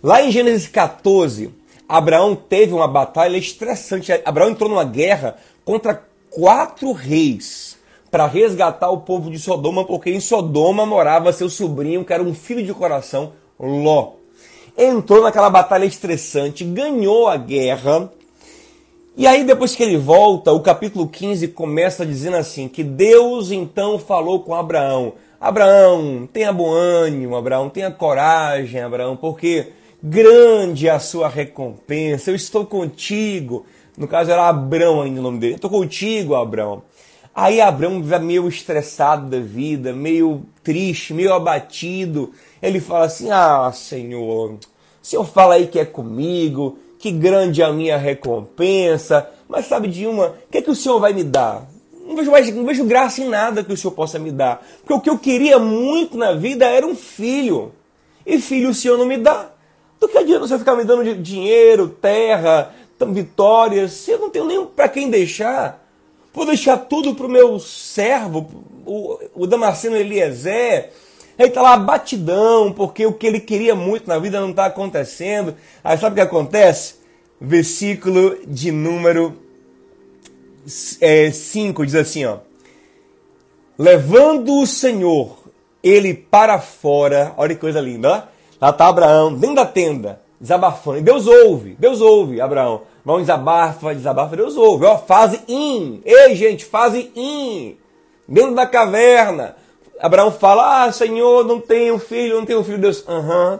[0.01, 1.51] Lá em Gênesis 14,
[1.87, 4.11] Abraão teve uma batalha estressante.
[4.25, 7.77] Abraão entrou numa guerra contra quatro reis
[8.09, 12.33] para resgatar o povo de Sodoma, porque em Sodoma morava seu sobrinho, que era um
[12.33, 14.13] filho de coração, Ló.
[14.77, 18.11] Entrou naquela batalha estressante, ganhou a guerra.
[19.15, 23.99] E aí, depois que ele volta, o capítulo 15 começa dizendo assim: que Deus então
[23.99, 29.69] falou com Abraão: Abraão, tenha bom ânimo, Abraão, tenha coragem, Abraão, porque
[30.01, 33.65] grande é a sua recompensa, eu estou contigo.
[33.97, 35.55] No caso era Abraão ainda o nome dele.
[35.55, 36.83] Estou contigo, Abraão.
[37.33, 42.31] Aí Abraão meio estressado da vida, meio triste, meio abatido.
[42.61, 44.59] Ele fala assim: Ah, Senhor, o
[45.01, 49.27] Senhor fala aí que é comigo, que grande é a minha recompensa.
[49.49, 51.70] Mas sabe de uma, o que, é que o Senhor vai me dar?
[52.11, 54.61] Não vejo, mais, não vejo graça em nada que o Senhor possa me dar.
[54.81, 57.71] Porque o que eu queria muito na vida era um filho.
[58.25, 59.49] E filho o Senhor não me dá.
[59.97, 62.75] Do que adianta você ficar me dando dinheiro, terra,
[63.13, 65.87] vitórias, se eu não tenho nem para quem deixar?
[66.33, 70.91] Vou deixar tudo para o meu servo, o, o Damasceno Eliezer.
[71.39, 75.55] Ele está lá batidão, porque o que ele queria muito na vida não está acontecendo.
[75.81, 76.95] Aí sabe o que acontece?
[77.39, 79.40] Versículo de número
[80.99, 82.37] é, 5 diz assim, ó.
[83.77, 85.37] Levando o Senhor
[85.83, 88.31] ele para fora, olha que coisa linda, ó.
[88.61, 90.99] Lá está Abraão, dentro da tenda, desabafando.
[90.99, 92.83] E Deus ouve, Deus ouve, Abraão.
[93.03, 94.85] Vão desabafa, desabafa, Deus ouve.
[94.85, 96.01] Ó, fase in.
[96.05, 97.75] Ei, gente, fase in.
[98.27, 99.55] Dentro da caverna.
[99.99, 102.77] Abraão fala: Ah, Senhor, não tenho filho, não tenho filho.
[102.77, 103.59] Deus, aham.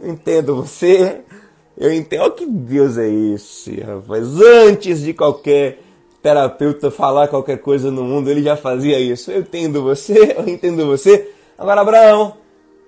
[0.00, 0.10] Uh -huh.
[0.10, 1.22] Entendo você.
[1.76, 2.22] Eu entendo.
[2.22, 4.40] Olha que Deus é esse, rapaz.
[4.40, 5.80] Antes de qualquer
[6.22, 9.30] terapeuta falar qualquer coisa no mundo, ele já fazia isso.
[9.30, 11.30] Eu entendo você, eu entendo você.
[11.56, 12.34] Agora, Abraão,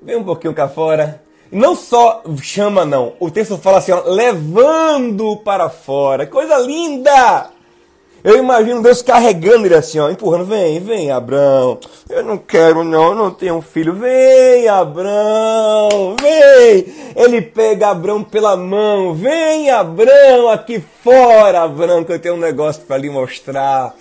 [0.03, 1.23] vem um pouquinho cá fora.
[1.51, 3.15] Não só chama, não.
[3.19, 6.27] O texto fala assim, ó, levando para fora.
[6.27, 7.51] Coisa linda!
[8.23, 10.45] Eu imagino Deus carregando ele assim, ó, empurrando.
[10.45, 11.79] Vem, vem, Abraão.
[12.09, 13.95] Eu não quero, não, eu não tenho um filho.
[13.95, 16.87] Vem, Abraão, vem.
[17.17, 19.15] Ele pega Abraão pela mão.
[19.15, 23.95] Vem, Abraão, aqui fora, Abraão, que eu tenho um negócio para lhe mostrar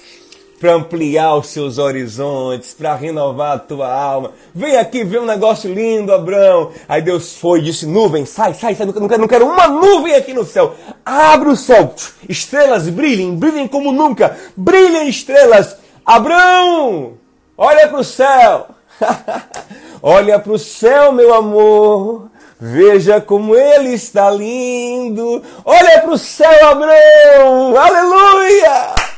[0.59, 4.31] para ampliar os seus horizontes, para renovar a tua alma.
[4.53, 6.71] Vem aqui ver um negócio lindo, Abraão.
[6.87, 10.15] Aí Deus foi e disse: nuvem, sai, sai, sai, não quero, não quero uma nuvem
[10.15, 10.75] aqui no céu.
[11.05, 11.93] Abre o céu,
[12.27, 15.77] estrelas brilhem, brilhem como nunca, brilhem estrelas.
[16.05, 17.13] Abraão,
[17.57, 18.67] olha para o céu.
[20.03, 22.29] olha para o céu, meu amor.
[22.59, 25.41] Veja como ele está lindo.
[25.63, 27.77] Olha para o céu, Abraão.
[27.77, 29.08] Aleluia!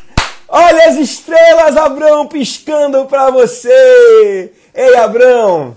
[0.53, 4.51] Olha as estrelas, Abraão, piscando para você.
[4.75, 5.75] Ei, Abraão,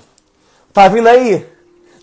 [0.74, 1.46] Tá vindo aí?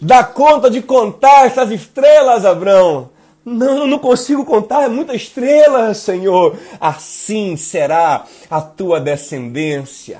[0.01, 3.09] Dá conta de contar essas estrelas, Abraão?
[3.43, 6.55] Não, não consigo contar, é muita estrela, Senhor.
[6.79, 10.19] Assim será a tua descendência.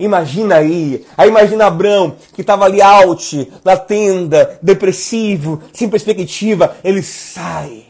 [0.00, 7.04] Imagina aí, aí imagina Abraão, que estava ali out, na tenda, depressivo, sem perspectiva, ele
[7.04, 7.84] sai,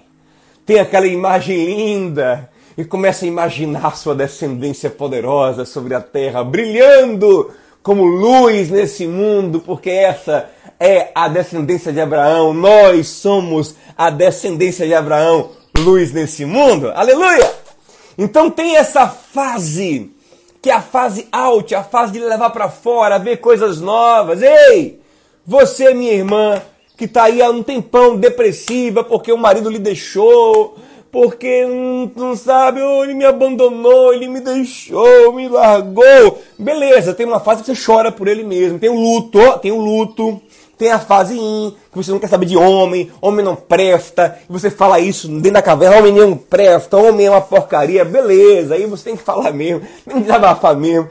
[0.66, 7.50] tem aquela imagem linda e começa a imaginar sua descendência poderosa sobre a terra, brilhando
[7.82, 14.86] como luz nesse mundo, porque essa é a descendência de Abraão, nós somos a descendência
[14.86, 17.52] de Abraão, luz nesse mundo, aleluia!
[18.16, 20.12] Então tem essa fase
[20.60, 24.40] que é a fase out, a fase de levar para fora, ver coisas novas.
[24.42, 25.00] Ei,
[25.44, 26.62] você, minha irmã,
[26.96, 30.76] que está aí há um tempão depressiva porque o marido lhe deixou,
[31.12, 31.66] porque
[32.16, 36.42] não, sabe, ele me abandonou, ele me deixou, me largou.
[36.58, 39.78] Beleza, tem uma fase que você chora por ele mesmo, tem o luto, tem o
[39.78, 40.40] luto,
[40.78, 44.52] tem a fase in, que você não quer saber de homem, homem não presta, e
[44.52, 48.86] você fala isso dentro da caverna, homem não presta, homem é uma porcaria, beleza, aí
[48.86, 51.10] você tem que falar mesmo, tem que desabafar mesmo.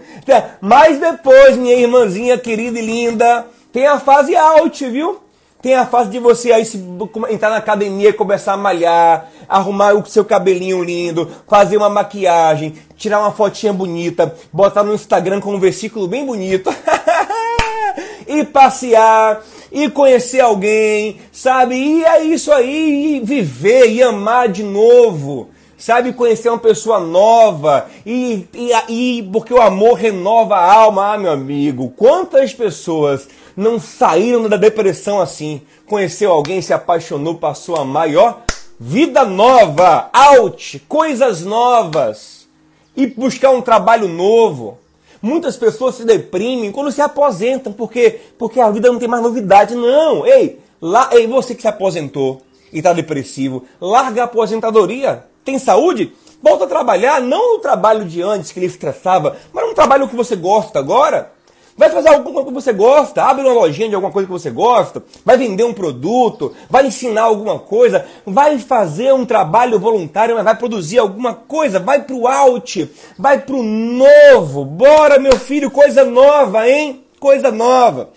[0.59, 5.19] Mas depois, minha irmãzinha querida e linda, tem a fase out, viu?
[5.61, 6.83] Tem a fase de você aí se,
[7.29, 12.73] entrar na academia e começar a malhar, arrumar o seu cabelinho lindo, fazer uma maquiagem,
[12.95, 16.73] tirar uma fotinha bonita, botar no Instagram com um versículo bem bonito.
[18.27, 21.75] e passear, e conhecer alguém, sabe?
[21.75, 26.13] E é isso aí, e viver, e amar de novo, sabe?
[26.13, 31.31] Conhecer uma pessoa nova, e, e, e porque o amor renova a alma, ah, meu
[31.31, 31.93] amigo.
[31.95, 33.27] Quantas pessoas
[33.61, 35.61] não saíram da depressão assim?
[35.85, 37.85] Conheceu alguém, se apaixonou, passou a
[38.17, 38.35] ó,
[38.79, 42.47] vida nova, out, coisas novas,
[42.95, 44.81] e buscar um trabalho novo
[45.21, 49.75] Muitas pessoas se deprimem quando se aposentam, porque, porque a vida não tem mais novidade.
[49.75, 52.41] Não, ei, lá, ei, você que se aposentou
[52.73, 55.23] e está depressivo, larga a aposentadoria.
[55.45, 56.11] Tem saúde?
[56.41, 60.15] Volta a trabalhar, não no trabalho de antes que lhe estressava, mas no trabalho que
[60.15, 61.31] você gosta agora.
[61.77, 64.51] Vai fazer alguma coisa que você gosta, abre uma lojinha de alguma coisa que você
[64.51, 70.43] gosta, vai vender um produto, vai ensinar alguma coisa, vai fazer um trabalho voluntário, mas
[70.43, 74.65] vai produzir alguma coisa, vai pro out, vai pro novo.
[74.65, 77.03] Bora, meu filho, coisa nova, hein?
[77.19, 78.09] Coisa nova.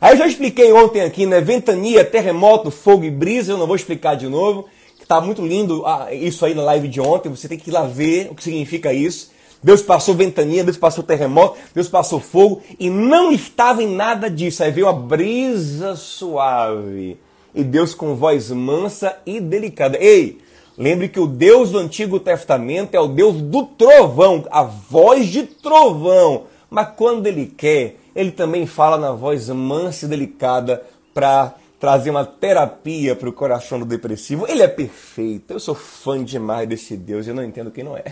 [0.00, 1.40] Aí eu já expliquei ontem aqui, né?
[1.40, 4.66] Ventania, terremoto, fogo e brisa, eu não vou explicar de novo,
[5.06, 7.84] tá muito lindo ah, isso aí na live de ontem, você tem que ir lá
[7.84, 9.30] ver o que significa isso.
[9.62, 14.62] Deus passou ventania, Deus passou terremoto, Deus passou fogo e não estava em nada disso.
[14.62, 17.18] Aí veio a brisa suave
[17.54, 19.98] e Deus com voz mansa e delicada.
[19.98, 20.38] Ei,
[20.76, 25.42] lembre que o Deus do Antigo Testamento é o Deus do trovão, a voz de
[25.42, 26.44] trovão.
[26.70, 32.24] Mas quando ele quer, ele também fala na voz mansa e delicada para trazer uma
[32.24, 34.46] terapia para o coração do depressivo.
[34.48, 35.52] Ele é perfeito.
[35.52, 37.26] Eu sou fã demais desse Deus.
[37.26, 38.04] Eu não entendo quem não é.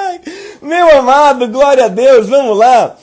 [0.60, 2.28] Meu amado, glória a Deus.
[2.28, 2.96] Vamos lá.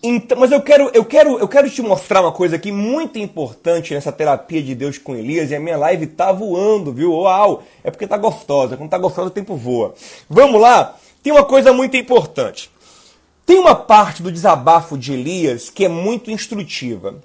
[0.00, 3.92] Então, mas eu quero, eu quero, eu quero te mostrar uma coisa aqui muito importante
[3.92, 7.12] nessa terapia de Deus com Elias e a minha live tá voando, viu?
[7.12, 7.64] Uau!
[7.82, 8.76] É porque tá gostosa.
[8.76, 9.94] Quando tá gostosa, o tempo voa.
[10.30, 10.96] Vamos lá.
[11.20, 12.70] Tem uma coisa muito importante.
[13.44, 17.16] Tem uma parte do desabafo de Elias que é muito instrutiva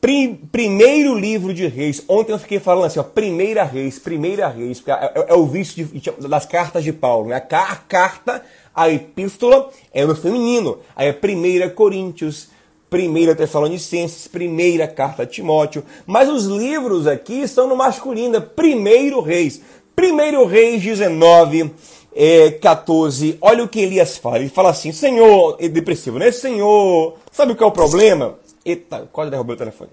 [0.00, 2.02] primeiro livro de Reis.
[2.08, 5.46] Ontem eu fiquei falando assim, ó, primeira Reis, primeira Reis, porque é, é, é o
[5.46, 7.36] vício de, das cartas de Paulo, né?
[7.36, 8.42] A carta,
[8.74, 10.78] a epístola é no feminino.
[10.96, 12.48] Aí é primeira Coríntios,
[12.88, 15.84] primeira Tessalonicenses, primeira carta a Timóteo.
[16.06, 19.60] Mas os livros aqui são no masculino, é primeiro Reis.
[19.94, 21.72] Primeiro Reis 19,
[22.14, 23.36] é, 14.
[23.40, 24.38] Olha o que Elias fala.
[24.38, 26.32] Ele fala assim, Senhor, é depressivo, né?
[26.32, 28.38] Senhor, sabe o que é o problema?
[28.70, 29.90] Eita, quase derrubei o telefone.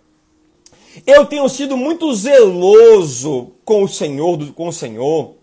[1.06, 5.36] Eu tenho sido muito zeloso com o Senhor, com o Senhor.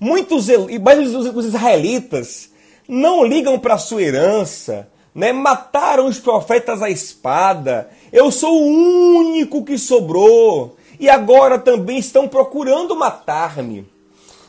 [0.00, 0.68] Muito zeloso.
[0.80, 2.50] Mas os israelitas
[2.88, 5.32] não ligam para a sua herança, né?
[5.32, 7.90] Mataram os profetas à espada.
[8.12, 10.76] Eu sou o único que sobrou.
[10.98, 13.86] E agora também estão procurando matar-me.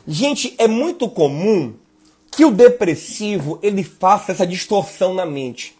[0.06, 1.74] Gente, é muito comum
[2.30, 5.73] que o depressivo ele faça essa distorção na mente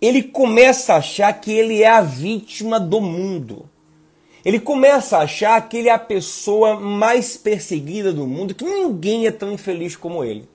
[0.00, 3.68] ele começa a achar que ele é a vítima do mundo.
[4.44, 9.26] Ele começa a achar que ele é a pessoa mais perseguida do mundo, que ninguém
[9.26, 10.48] é tão infeliz como ele.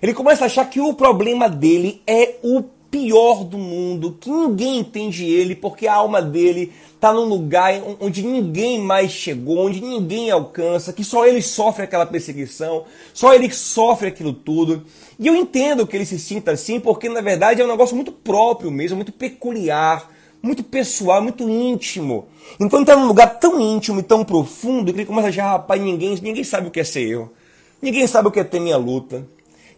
[0.00, 4.80] Ele começa a achar que o problema dele é o pior do mundo, que ninguém
[4.80, 10.30] entende ele, porque a alma dele está num lugar onde ninguém mais chegou, onde ninguém
[10.30, 12.84] alcança, que só ele sofre aquela perseguição,
[13.14, 14.84] só ele sofre aquilo tudo.
[15.18, 18.12] E eu entendo que ele se sinta assim, porque na verdade é um negócio muito
[18.12, 20.12] próprio mesmo, muito peculiar
[20.42, 22.26] muito pessoal, muito íntimo.
[22.58, 25.80] Então está num lugar tão íntimo e tão profundo que ele começa a achar, rapaz,
[25.80, 27.32] ninguém, ninguém sabe o que é ser eu.
[27.80, 29.24] Ninguém sabe o que é ter minha luta.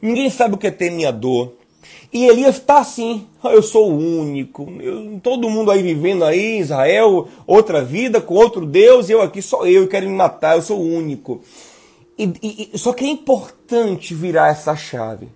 [0.01, 1.53] Ninguém sabe o que é ter minha dor.
[2.13, 4.69] E Elias está assim, ah, eu sou o único.
[4.81, 9.67] Eu, todo mundo aí vivendo aí, Israel, outra vida com outro Deus, eu aqui sou
[9.67, 11.41] eu, quero me matar, eu sou o único.
[12.17, 15.29] E, e, só que é importante virar essa chave.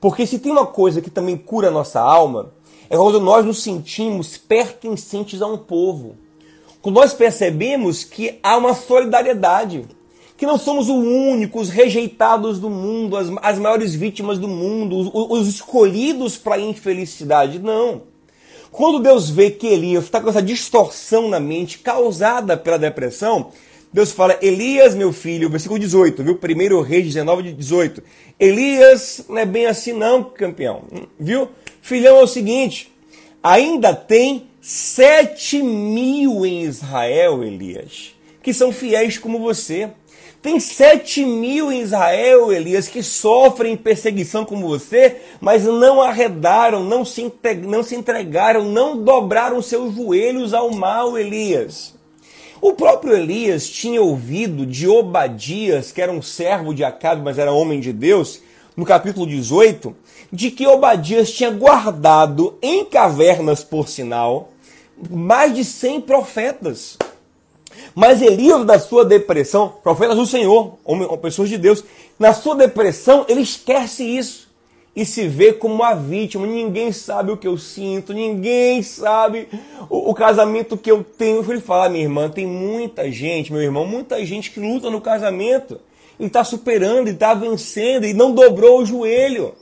[0.00, 2.52] Porque se tem uma coisa que também cura a nossa alma,
[2.88, 6.16] é quando nós nos sentimos pertencentes a um povo.
[6.80, 9.84] Quando nós percebemos que há uma solidariedade,
[10.40, 15.10] que não somos os únicos rejeitados do mundo, as, as maiores vítimas do mundo, os,
[15.12, 17.58] os escolhidos para a infelicidade.
[17.58, 18.04] Não.
[18.70, 23.52] Quando Deus vê que Elias está com essa distorção na mente causada pela depressão,
[23.92, 26.36] Deus fala, Elias, meu filho, versículo 18, viu?
[26.36, 28.02] Primeiro Reis 19, 18.
[28.40, 30.84] Elias não é bem assim não, campeão,
[31.18, 31.50] viu?
[31.82, 32.90] Filhão é o seguinte,
[33.42, 39.90] ainda tem sete mil em Israel, Elias, que são fiéis como você.
[40.42, 47.04] Tem sete mil em Israel, Elias, que sofrem perseguição como você, mas não arredaram, não
[47.04, 47.30] se,
[47.62, 51.94] não se entregaram, não dobraram seus joelhos ao mal, Elias.
[52.58, 57.52] O próprio Elias tinha ouvido de Obadias, que era um servo de Acabe, mas era
[57.52, 58.40] homem de Deus,
[58.74, 59.94] no capítulo 18,
[60.32, 64.52] de que Obadias tinha guardado em cavernas, por sinal,
[65.10, 66.96] mais de 100 profetas.
[67.94, 70.78] Mas Elias, da sua depressão, profetas do Senhor,
[71.20, 71.84] pessoas de Deus,
[72.18, 74.48] na sua depressão, ele esquece isso
[74.94, 76.46] e se vê como uma vítima.
[76.46, 79.48] Ninguém sabe o que eu sinto, ninguém sabe
[79.88, 81.38] o, o casamento que eu tenho.
[81.38, 85.80] Eu falei, minha irmã, tem muita gente, meu irmão, muita gente que luta no casamento
[86.18, 89.54] e está superando, e está vencendo e não dobrou o joelho.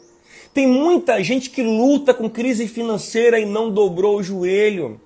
[0.52, 5.00] Tem muita gente que luta com crise financeira e não dobrou o joelho.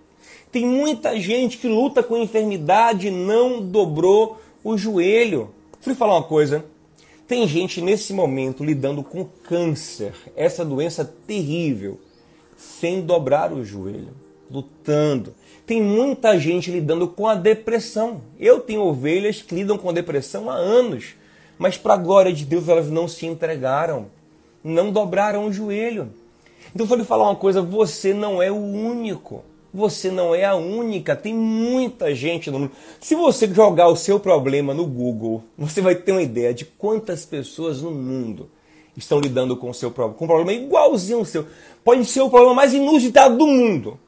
[0.52, 5.48] Tem muita gente que luta com enfermidade e não dobrou o joelho.
[5.80, 6.62] Fui falar uma coisa.
[7.26, 11.98] Tem gente nesse momento lidando com câncer, essa doença terrível,
[12.54, 14.14] sem dobrar o joelho,
[14.50, 15.34] lutando.
[15.64, 18.20] Tem muita gente lidando com a depressão.
[18.38, 21.14] Eu tenho ovelhas que lidam com a depressão há anos,
[21.56, 24.08] mas para a glória de Deus elas não se entregaram,
[24.62, 26.12] não dobraram o joelho.
[26.74, 29.42] Então, vou lhe falar uma coisa: você não é o único.
[29.74, 32.72] Você não é a única, tem muita gente no mundo.
[33.00, 37.24] Se você jogar o seu problema no Google, você vai ter uma ideia de quantas
[37.24, 38.50] pessoas no mundo
[38.96, 41.46] estão lidando com o seu problema, com um problema igualzinho ao seu.
[41.82, 43.98] Pode ser o problema mais inusitado do mundo.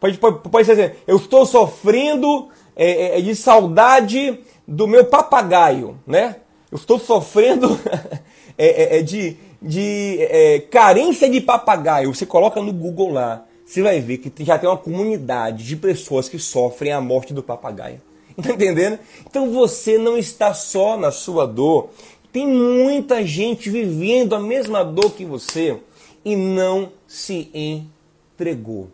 [0.00, 5.96] Pode, pode, pode ser assim, eu estou sofrendo é, é, de saudade do meu papagaio,
[6.04, 6.36] né?
[6.70, 7.78] Eu estou sofrendo
[8.58, 12.12] é, é, é, de, de é, carência de papagaio.
[12.12, 16.28] Você coloca no Google lá você vai ver que já tem uma comunidade de pessoas
[16.28, 18.02] que sofrem a morte do papagaio.
[18.42, 18.98] Tá entendendo?
[19.26, 21.90] Então você não está só na sua dor.
[22.30, 25.78] Tem muita gente vivendo a mesma dor que você
[26.24, 28.90] e não se entregou.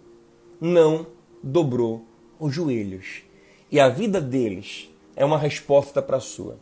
[0.61, 1.07] Não
[1.43, 2.05] dobrou
[2.39, 3.23] os joelhos.
[3.71, 6.57] E a vida deles é uma resposta para a sua.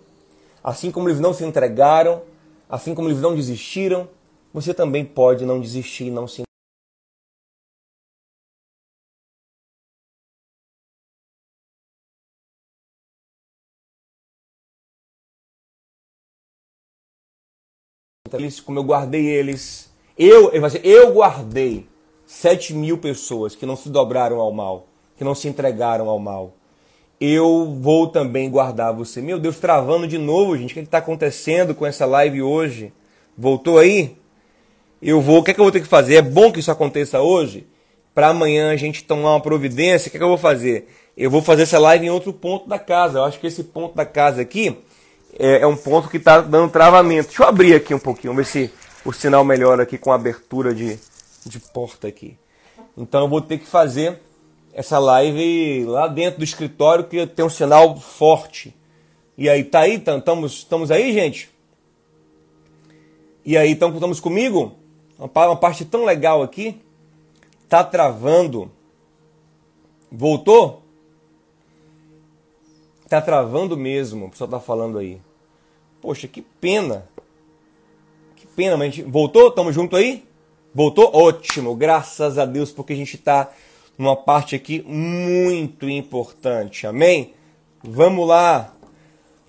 [0.62, 2.22] Assim como eles não se entregaram,
[2.68, 4.08] assim como eles não desistiram,
[4.52, 6.46] você também pode não desistir e não se
[18.34, 19.90] eles, como eu guardei eles.
[20.18, 20.50] Eu,
[20.82, 21.86] eu guardei
[22.26, 26.52] 7 mil pessoas que não se dobraram ao mal, que não se entregaram ao mal.
[27.20, 29.22] Eu vou também guardar você.
[29.22, 30.72] Meu Deus, travando de novo, gente.
[30.72, 32.92] O que é está acontecendo com essa live hoje?
[33.36, 34.16] Voltou aí?
[35.00, 35.38] Eu vou.
[35.38, 36.16] O que é que eu vou ter que fazer?
[36.16, 37.66] É bom que isso aconteça hoje?
[38.14, 40.08] Para amanhã a gente tomar uma providência.
[40.08, 40.88] O que é que eu vou fazer?
[41.16, 43.18] Eu vou fazer essa live em outro ponto da casa.
[43.18, 44.76] Eu acho que esse ponto da casa aqui
[45.38, 47.28] é, é um ponto que está dando travamento.
[47.28, 48.70] Deixa eu abrir aqui um pouquinho, ver se
[49.04, 50.98] o sinal melhora aqui com a abertura de,
[51.44, 52.36] de porta aqui.
[52.96, 54.20] Então eu vou ter que fazer
[54.72, 58.74] essa live lá dentro do escritório que tem um sinal forte.
[59.36, 59.96] E aí, tá aí?
[59.96, 61.50] Estamos, estamos aí, gente?
[63.44, 64.74] E aí, estamos comigo?
[65.18, 66.80] Uma parte tão legal aqui.
[67.68, 68.70] Tá travando.
[70.10, 70.82] Voltou?
[73.08, 75.20] Tá travando mesmo, o pessoal tá falando aí.
[76.06, 77.04] Poxa, que pena.
[78.36, 79.50] Que pena, mas a gente voltou?
[79.50, 80.22] Tamo junto aí?
[80.72, 81.10] Voltou?
[81.12, 83.50] Ótimo, graças a Deus, porque a gente está
[83.98, 86.86] numa parte aqui muito importante.
[86.86, 87.32] Amém?
[87.82, 88.72] Vamos lá.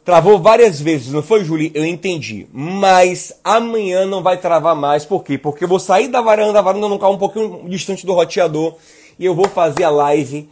[0.03, 1.71] Travou várias vezes, não foi, Julie?
[1.75, 2.47] Eu entendi.
[2.51, 5.05] Mas amanhã não vai travar mais.
[5.05, 5.37] Por quê?
[5.37, 8.73] Porque eu vou sair da varanda, a varanda não cai um pouquinho distante do roteador.
[9.19, 10.49] e eu vou fazer a live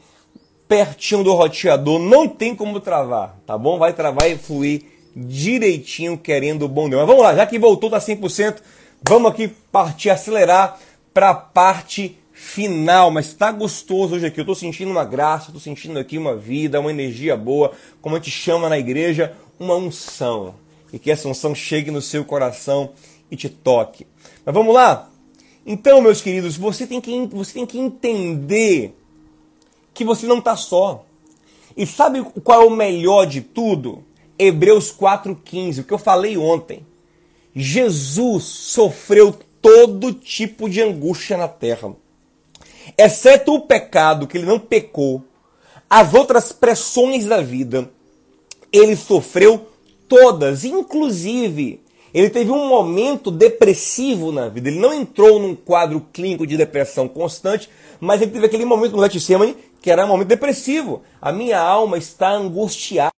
[0.67, 3.79] pertinho do roteador, não tem como travar, tá bom?
[3.79, 7.01] Vai travar e fluir direitinho, querendo o bom Deus.
[7.01, 8.57] Mas vamos lá, já que voltou, tá 100%,
[9.07, 10.79] vamos aqui partir, acelerar
[11.13, 14.41] para a parte final, mas tá gostoso hoje aqui.
[14.41, 18.19] Eu tô sentindo uma graça, tô sentindo aqui uma vida, uma energia boa, como a
[18.19, 20.55] gente chama na igreja, uma unção.
[20.91, 22.91] E que essa unção chegue no seu coração
[23.31, 24.05] e te toque.
[24.45, 25.09] Mas vamos lá?
[25.65, 28.93] Então, meus queridos, você tem que, você tem que entender
[29.93, 31.05] que você não está só.
[31.75, 34.03] E sabe qual é o melhor de tudo?
[34.37, 36.85] Hebreus 4,15, o que eu falei ontem.
[37.55, 41.95] Jesus sofreu todo tipo de angústia na terra.
[42.97, 45.23] Exceto o pecado, que ele não pecou,
[45.89, 47.89] as outras pressões da vida,
[48.71, 49.67] ele sofreu
[50.07, 51.81] todas, inclusive
[52.15, 54.69] ele teve um momento depressivo na vida.
[54.69, 57.69] Ele não entrou num quadro clínico de depressão constante,
[57.99, 61.03] mas ele teve aquele momento no Getsemane que era um momento depressivo.
[61.21, 63.14] A minha alma está angustiada.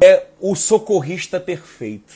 [0.00, 2.14] É o socorrista perfeito.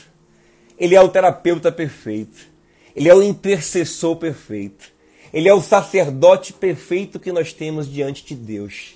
[0.77, 2.47] Ele é o terapeuta perfeito.
[2.95, 4.91] Ele é o intercessor perfeito.
[5.33, 8.95] Ele é o sacerdote perfeito que nós temos diante de Deus.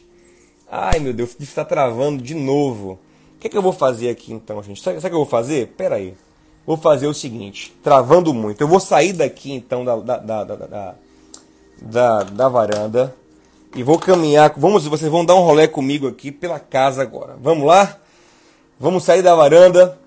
[0.69, 2.99] Ai meu Deus, está travando de novo.
[3.35, 4.81] O que, é que eu vou fazer aqui então, gente?
[4.81, 5.67] Sabe, sabe o que eu vou fazer?
[5.77, 6.13] Pera aí.
[6.65, 8.59] Vou fazer o seguinte, travando muito.
[8.59, 10.95] Eu vou sair daqui então da, da, da, da,
[11.81, 13.15] da, da varanda
[13.73, 14.53] e vou caminhar.
[14.57, 17.37] Vamos, vocês vão dar um rolê comigo aqui pela casa agora.
[17.41, 17.97] Vamos lá?
[18.79, 19.97] Vamos sair da varanda.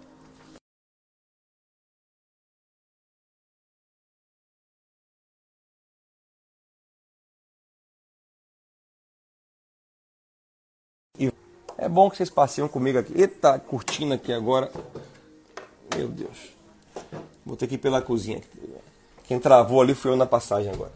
[11.77, 13.19] É bom que vocês passeiam comigo aqui.
[13.19, 14.71] Eita, curtindo aqui agora.
[15.97, 16.53] Meu Deus.
[17.45, 18.43] Vou ter que ir pela cozinha.
[19.25, 20.93] Quem travou ali foi eu na passagem agora.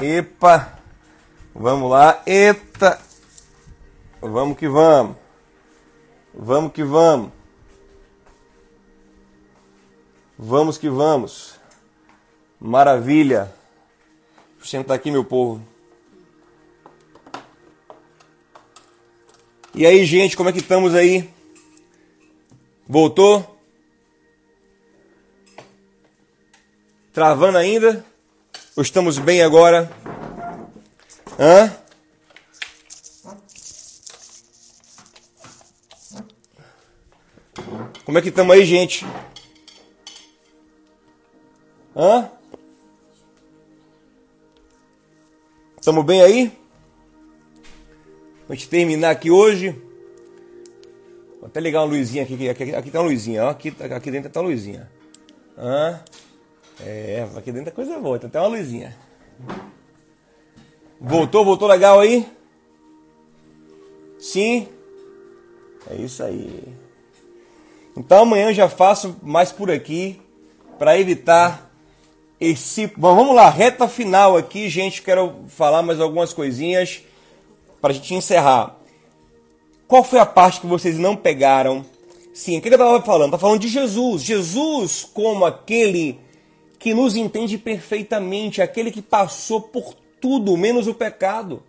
[0.00, 0.78] Epa!
[1.52, 2.22] Vamos lá.
[2.24, 3.00] Eita!
[4.20, 5.25] Vamos que vamos.
[6.38, 7.32] Vamos que vamos.
[10.38, 11.58] Vamos que vamos.
[12.60, 13.50] Maravilha.
[14.58, 15.62] Vou sentar aqui, meu povo.
[19.74, 21.30] E aí, gente, como é que estamos aí?
[22.86, 23.58] Voltou?
[27.14, 28.04] Travando ainda?
[28.76, 29.90] Ou estamos bem agora?
[31.38, 31.85] Hã?
[38.06, 39.04] Como é que estamos aí, gente?
[41.96, 42.30] Hã?
[45.76, 46.52] Estamos bem aí?
[48.48, 49.72] Gente terminar aqui hoje.
[51.40, 52.48] Vou até ligar uma luzinha aqui.
[52.48, 53.48] Aqui, aqui, tá uma luzinha, ó.
[53.48, 54.88] Aqui, aqui dentro tá uma luzinha.
[55.58, 56.00] Hã?
[56.78, 58.96] É, aqui dentro a coisa boa, tem até uma luzinha.
[61.00, 62.24] Voltou, voltou legal aí?
[64.20, 64.68] Sim?
[65.90, 66.85] É isso aí.
[67.96, 70.20] Então amanhã eu já faço mais por aqui
[70.78, 71.70] para evitar
[72.40, 72.86] esse.
[72.88, 75.02] Bom, vamos lá, reta final aqui, gente.
[75.02, 77.02] Quero falar mais algumas coisinhas
[77.80, 78.76] para a gente encerrar.
[79.88, 81.84] Qual foi a parte que vocês não pegaram?
[82.34, 83.30] Sim, o que eu estava falando?
[83.30, 84.22] Tá falando de Jesus.
[84.22, 86.18] Jesus como aquele
[86.78, 91.62] que nos entende perfeitamente, aquele que passou por tudo menos o pecado.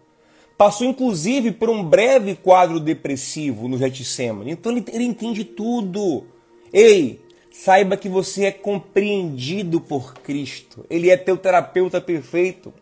[0.58, 4.51] Passou inclusive por um breve quadro depressivo no Getsemane.
[4.51, 6.26] Então ele, ele entende tudo.
[6.74, 10.84] Ei, saiba que você é compreendido por Cristo.
[10.89, 12.74] Ele é teu terapeuta perfeito,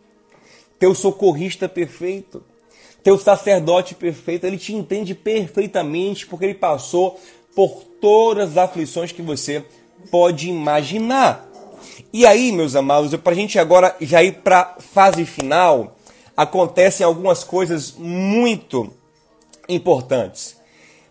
[0.80, 2.42] teu socorrista perfeito,
[3.04, 4.46] teu sacerdote perfeito.
[4.46, 7.20] Ele te entende perfeitamente porque ele passou
[7.54, 9.64] por todas as aflições que você
[10.10, 11.50] pode imaginar.
[12.12, 15.95] E aí, meus amados, para a gente agora já ir para a fase final,
[16.36, 18.92] acontecem algumas coisas muito
[19.68, 20.58] importantes.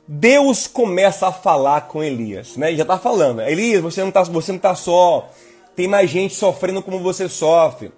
[0.06, 2.68] Deus começa a falar com Elias, né?
[2.68, 3.40] Ele já está falando.
[3.40, 5.30] Elias, você não está você não tá só.
[5.74, 7.90] Tem mais gente sofrendo como você sofre.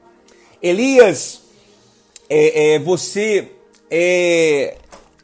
[0.62, 1.43] Elias,
[2.31, 3.51] é, é, você
[3.91, 4.77] é,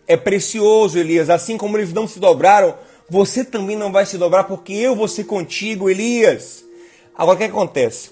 [0.06, 1.30] é precioso, Elias.
[1.30, 2.74] Assim como eles não se dobraram,
[3.08, 6.64] você também não vai se dobrar, porque eu vou ser contigo, Elias.
[7.14, 8.10] Agora o que acontece?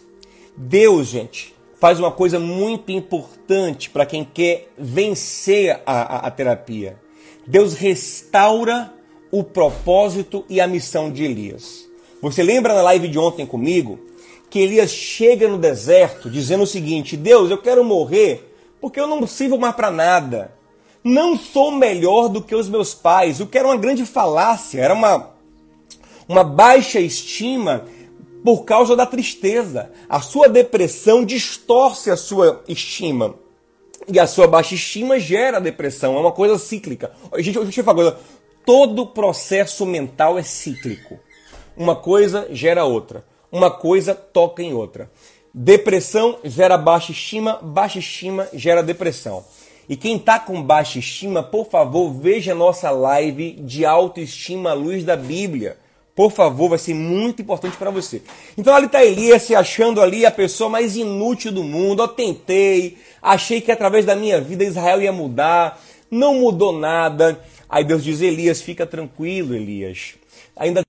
[0.56, 6.98] Deus, gente, faz uma coisa muito importante para quem quer vencer a, a, a terapia.
[7.46, 8.92] Deus restaura
[9.32, 11.88] o propósito e a missão de Elias.
[12.20, 13.98] Você lembra na live de ontem comigo
[14.50, 19.26] que Elias chega no deserto dizendo o seguinte: Deus, eu quero morrer porque eu não
[19.26, 20.52] sirvo mais para nada.
[21.02, 24.92] Não sou melhor do que os meus pais, o que era uma grande falácia, era
[24.92, 25.30] uma,
[26.28, 27.86] uma baixa estima
[28.44, 29.90] por causa da tristeza.
[30.08, 33.34] A sua depressão distorce a sua estima.
[34.08, 37.12] E a sua baixa estima gera depressão, é uma coisa cíclica.
[37.38, 38.26] Gente, deixa eu falar uma coisa.
[38.64, 41.18] Todo processo mental é cíclico.
[41.76, 43.24] Uma coisa gera outra.
[43.52, 45.10] Uma coisa toca em outra.
[45.52, 49.44] Depressão gera baixa estima, baixa estima gera depressão.
[49.88, 55.04] E quem está com baixa estima, por favor, veja nossa live de autoestima à luz
[55.04, 55.78] da Bíblia.
[56.20, 58.20] Por favor, vai ser muito importante para você.
[58.58, 62.02] Então ali está Elias se achando ali a pessoa mais inútil do mundo.
[62.02, 67.40] Eu tentei, achei que através da minha vida Israel ia mudar, não mudou nada.
[67.66, 70.12] Aí Deus diz: Elias, fica tranquilo, Elias.
[70.54, 70.82] Ainda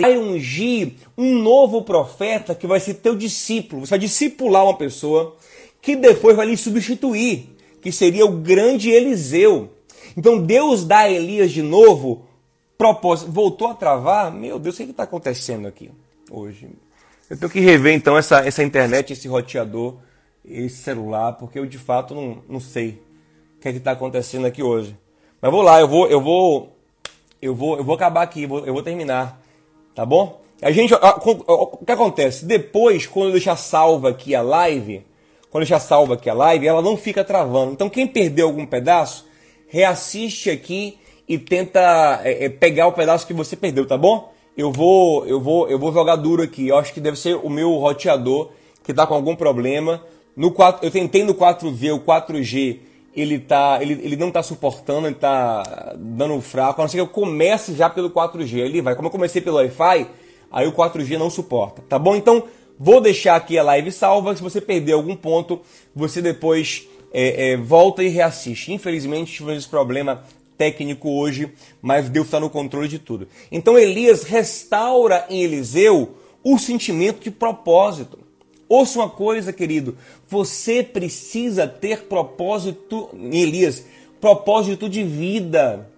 [0.00, 3.84] vai ungir um novo profeta que vai ser teu discípulo.
[3.84, 5.36] Você vai discipular uma pessoa
[5.80, 9.70] que depois vai lhe substituir, que seria o grande Eliseu.
[10.16, 12.24] Então Deus dá a Elias de novo
[12.78, 13.30] propósito.
[13.30, 14.32] Voltou a travar?
[14.32, 15.90] Meu Deus, o que é está acontecendo aqui
[16.30, 16.68] hoje?
[17.28, 19.96] Eu tenho que rever então essa, essa internet, esse roteador,
[20.44, 23.00] esse celular, porque eu de fato não, não sei
[23.56, 24.96] o que é está acontecendo aqui hoje.
[25.40, 26.76] Mas vou lá, eu vou, eu vou,
[27.40, 29.41] eu vou, eu vou acabar aqui, eu vou, eu vou terminar.
[29.94, 30.40] Tá bom?
[30.60, 32.44] A gente, o que acontece?
[32.44, 35.04] Depois, quando eu deixar salva aqui a live,
[35.50, 37.72] quando eu deixar salva aqui a live, ela não fica travando.
[37.72, 39.26] Então, quem perdeu algum pedaço,
[39.68, 44.32] reassiste aqui e tenta é, é, pegar o pedaço que você perdeu, tá bom?
[44.56, 46.68] Eu vou, eu vou, eu vou jogar duro aqui.
[46.68, 48.50] Eu acho que deve ser o meu roteador
[48.84, 50.02] que está com algum problema.
[50.36, 52.78] No 4, eu tentei no 4V, o 4G
[53.14, 57.02] ele, tá, ele, ele não está suportando, ele está dando fraco, a não ser que
[57.02, 58.58] eu comece já pelo 4G.
[58.58, 58.94] Ele vai.
[58.94, 60.06] Como eu comecei pelo Wi-Fi,
[60.50, 61.82] aí o 4G não suporta.
[61.88, 62.16] Tá bom?
[62.16, 62.44] Então,
[62.78, 64.34] vou deixar aqui a live salva.
[64.34, 65.60] Se você perder algum ponto,
[65.94, 68.72] você depois é, é, volta e reassiste.
[68.72, 70.24] Infelizmente, tivemos esse problema
[70.56, 71.52] técnico hoje,
[71.82, 73.28] mas Deus está no controle de tudo.
[73.50, 78.18] Então, Elias restaura em Eliseu o sentimento de propósito.
[78.72, 79.98] Ouça uma coisa, querido.
[80.26, 83.84] Você precisa ter propósito, Elias,
[84.18, 85.90] propósito de vida.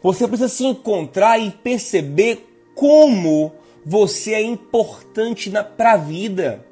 [0.00, 3.52] Você precisa se encontrar e perceber como
[3.84, 6.64] você é importante para a vida.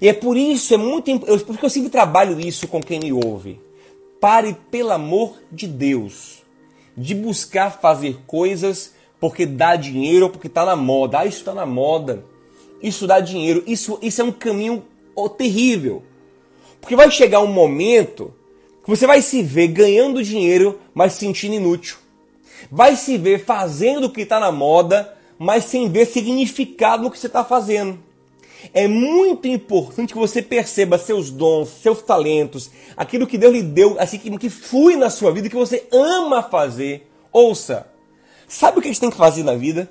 [0.00, 1.10] E é por isso, é muito
[1.44, 3.60] porque eu sempre trabalho isso com quem me ouve.
[4.18, 6.42] Pare, pelo amor de Deus,
[6.96, 11.18] de buscar fazer coisas porque dá dinheiro ou porque está na moda.
[11.18, 12.24] Ah, isso está na moda
[12.84, 13.64] isso dá dinheiro.
[13.66, 14.84] Isso, isso é um caminho
[15.16, 16.02] oh, terrível.
[16.80, 18.34] Porque vai chegar um momento
[18.84, 21.96] que você vai se ver ganhando dinheiro, mas se sentindo inútil.
[22.70, 27.18] Vai se ver fazendo o que está na moda, mas sem ver significado no que
[27.18, 27.98] você está fazendo.
[28.72, 33.96] É muito importante que você perceba seus dons, seus talentos, aquilo que Deus lhe deu,
[33.98, 37.10] assim que, que flui na sua vida, que você ama fazer.
[37.32, 37.86] Ouça,
[38.46, 39.90] sabe o que a gente tem que fazer na vida?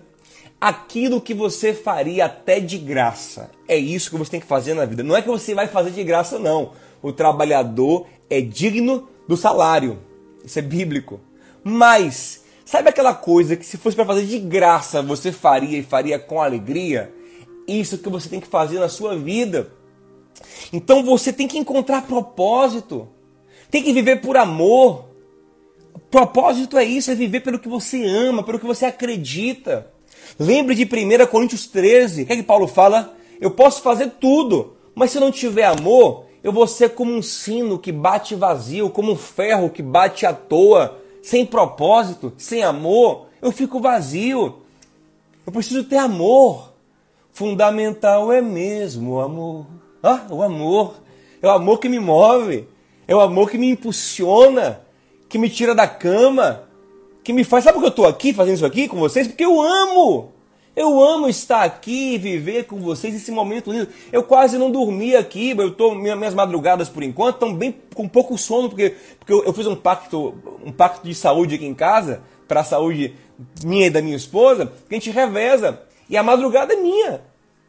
[0.64, 3.51] Aquilo que você faria até de graça.
[3.68, 5.03] É isso que você tem que fazer na vida.
[5.03, 6.72] Não é que você vai fazer de graça, não.
[7.01, 9.99] O trabalhador é digno do salário.
[10.41, 11.20] Isso é bíblico.
[11.66, 16.18] Mas, sabe aquela coisa que se fosse para fazer de graça você faria e faria
[16.18, 17.14] com alegria?
[17.68, 19.70] Isso que você tem que fazer na sua vida.
[20.72, 23.09] Então você tem que encontrar propósito.
[23.70, 25.09] Tem que viver por amor.
[26.09, 29.91] Propósito é isso, é viver pelo que você ama, pelo que você acredita.
[30.39, 33.15] Lembre de 1 Coríntios 13, o que, é que Paulo fala?
[33.39, 37.80] Eu posso fazer tudo, mas se não tiver amor, eu vou ser como um sino
[37.80, 43.51] que bate vazio, como um ferro que bate à toa, sem propósito, sem amor, eu
[43.51, 44.61] fico vazio.
[45.45, 46.74] Eu preciso ter amor.
[47.32, 49.65] Fundamental é mesmo o amor.
[50.01, 50.95] Ah, o amor.
[51.41, 52.67] É o amor que me move.
[53.07, 54.82] É o amor que me impulsiona,
[55.28, 56.63] que me tira da cama,
[57.24, 57.63] que me faz.
[57.63, 59.28] Sabe por que eu estou aqui fazendo isso aqui com vocês?
[59.28, 60.32] Porque eu amo.
[60.76, 63.88] Eu amo estar aqui, viver com vocês esse momento lindo.
[64.11, 68.36] Eu quase não dormi aqui, eu tô minhas madrugadas por enquanto estão bem com pouco
[68.39, 70.34] sono porque porque eu, eu, fiz um pacto,
[70.65, 73.15] um pacto de saúde aqui em casa para a saúde
[73.63, 77.21] minha e da minha esposa, que a gente reveza e a madrugada é minha.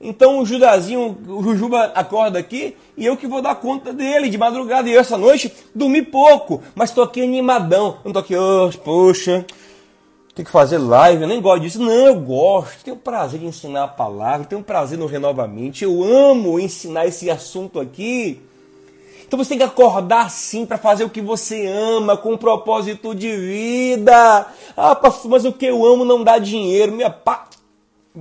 [0.04, 4.36] Então o Judazinho, o Jujuba acorda aqui e eu que vou dar conta dele de
[4.36, 4.86] madrugada.
[4.86, 7.96] E essa noite dormi pouco, mas tô aqui animadão.
[7.96, 9.46] Eu não tô aqui, oh, poxa,
[10.34, 11.80] tem que fazer live, eu nem gosto disso.
[11.80, 15.84] Não, eu gosto, tenho prazer de ensinar a palavra, tenho prazer no renovamente.
[15.84, 18.42] Eu amo ensinar esse assunto aqui.
[19.26, 23.14] Então você tem que acordar sim para fazer o que você ama, com um propósito
[23.14, 24.46] de vida.
[24.76, 26.92] Ah, mas o que eu amo não dá dinheiro.
[26.92, 27.46] Minha pá.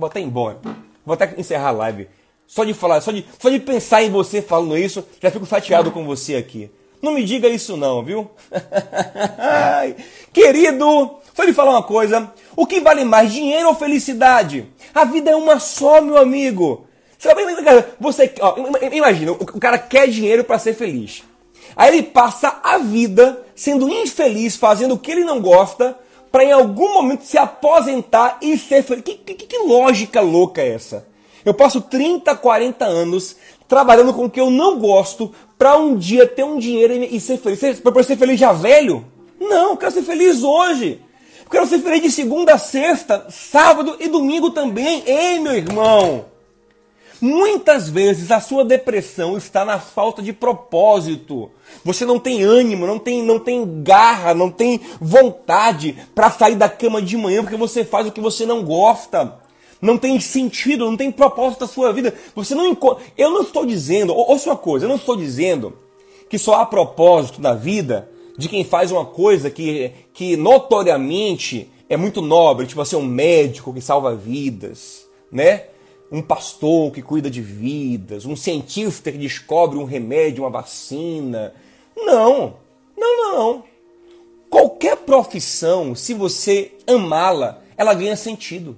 [0.02, 0.58] Até embora.
[1.04, 2.08] Vou até encerrar a live.
[2.46, 5.90] Só de falar, só de, só de pensar em você falando isso, já fico chateado
[5.90, 6.70] com você aqui.
[7.00, 8.30] Não me diga isso não, viu?
[10.32, 12.32] Querido, só lhe falar uma coisa.
[12.56, 14.66] O que vale mais, dinheiro ou felicidade?
[14.94, 16.86] A vida é uma só, meu amigo.
[18.00, 18.54] Você, ó,
[18.92, 21.22] imagina, o cara quer dinheiro para ser feliz.
[21.76, 25.98] Aí ele passa a vida sendo infeliz, fazendo o que ele não gosta,
[26.34, 29.04] para em algum momento se aposentar e ser feliz.
[29.04, 31.06] Que, que, que, lógica louca é essa?
[31.44, 33.36] Eu passo 30, 40 anos
[33.68, 37.38] trabalhando com o que eu não gosto para um dia ter um dinheiro e, ser
[37.38, 37.78] feliz.
[37.78, 39.04] Para ser feliz já velho?
[39.38, 41.00] Não, eu quero ser feliz hoje.
[41.44, 45.04] Eu quero ser feliz de segunda a sexta, sábado e domingo também.
[45.06, 46.33] Ei, meu irmão!
[47.26, 51.50] Muitas vezes a sua depressão está na falta de propósito.
[51.82, 56.68] Você não tem ânimo, não tem, não tem garra, não tem vontade para sair da
[56.68, 59.38] cama de manhã porque você faz o que você não gosta.
[59.80, 62.12] Não tem sentido, não tem propósito da sua vida.
[62.34, 63.02] Você não encontra.
[63.16, 65.72] Eu não estou dizendo, ouça uma coisa, eu não estou dizendo
[66.28, 68.06] que só há propósito na vida
[68.36, 73.72] de quem faz uma coisa que, que notoriamente é muito nobre, tipo assim, um médico
[73.72, 75.68] que salva vidas, né?
[76.10, 81.54] Um pastor que cuida de vidas, um cientista que descobre um remédio, uma vacina.
[81.96, 82.54] Não,
[82.96, 83.64] não, não.
[84.48, 88.76] Qualquer profissão, se você amá-la, ela ganha sentido.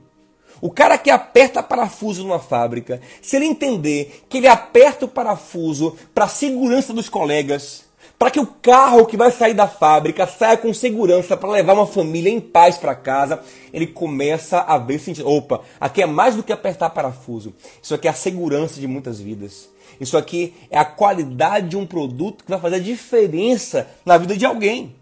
[0.60, 5.96] O cara que aperta parafuso numa fábrica, se ele entender que ele aperta o parafuso
[6.14, 7.85] para a segurança dos colegas,
[8.18, 11.86] para que o carro que vai sair da fábrica saia com segurança para levar uma
[11.86, 13.40] família em paz para casa,
[13.72, 15.28] ele começa a ver sentido.
[15.28, 17.52] Opa, aqui é mais do que apertar parafuso.
[17.82, 19.68] Isso aqui é a segurança de muitas vidas.
[20.00, 24.36] Isso aqui é a qualidade de um produto que vai fazer a diferença na vida
[24.36, 24.94] de alguém.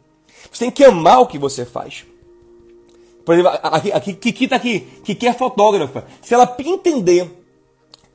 [0.50, 2.04] Você tem que amar o que você faz.
[3.24, 6.04] Por exemplo, aqui, aqui Kiki tá aqui, Kiki é fotógrafa.
[6.20, 7.30] Se ela entender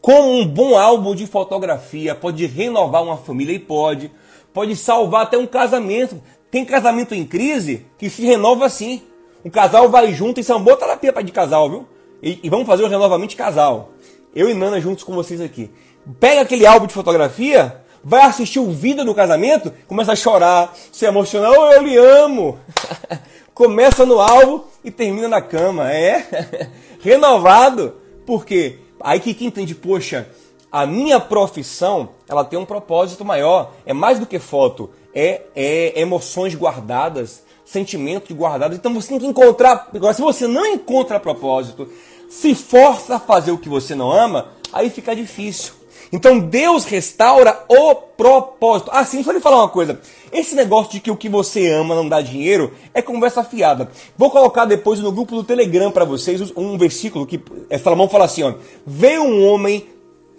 [0.01, 4.11] como um bom álbum de fotografia pode renovar uma família, e pode
[4.59, 6.21] pode salvar até um casamento.
[6.51, 9.01] Tem casamento em crise que se renova assim.
[9.41, 11.87] O casal vai junto, isso é uma boa terapia de casal, viu?
[12.21, 13.91] E, e vamos fazer um renovamento de casal.
[14.35, 15.71] Eu e Nana juntos com vocês aqui.
[16.19, 21.05] Pega aquele álbum de fotografia, vai assistir o vídeo do casamento, começa a chorar, se
[21.05, 22.59] emocionar, oh, eu lhe amo.
[23.55, 25.89] começa no álbum e termina na cama.
[25.89, 26.67] É
[26.99, 27.95] renovado.
[28.25, 28.79] Por quê?
[28.99, 30.27] Aí que, que entende, poxa,
[30.71, 33.71] a minha profissão ela tem um propósito maior.
[33.85, 38.77] É mais do que foto, é, é emoções guardadas, sentimentos guardados.
[38.77, 39.89] Então você tem que encontrar.
[39.93, 41.89] Agora, se você não encontra propósito,
[42.29, 45.73] se força a fazer o que você não ama, aí fica difícil.
[46.11, 48.89] Então Deus restaura o propósito.
[48.91, 49.99] Assim, deixa eu lhe falar uma coisa.
[50.31, 53.89] Esse negócio de que o que você ama não dá dinheiro é conversa fiada.
[54.17, 57.39] Vou colocar depois no grupo do Telegram para vocês um versículo que
[57.69, 58.53] é, Salomão fala assim: ó,
[58.85, 59.87] veio um homem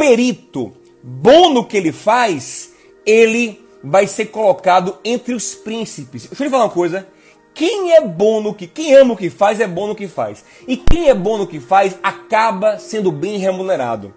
[0.01, 0.73] perito,
[1.03, 2.73] bom no que ele faz,
[3.05, 6.23] ele vai ser colocado entre os príncipes.
[6.27, 7.07] Deixa eu lhe falar uma coisa.
[7.53, 10.43] Quem é bom no que, quem ama o que faz é bom no que faz.
[10.67, 14.15] E quem é bom no que faz acaba sendo bem remunerado.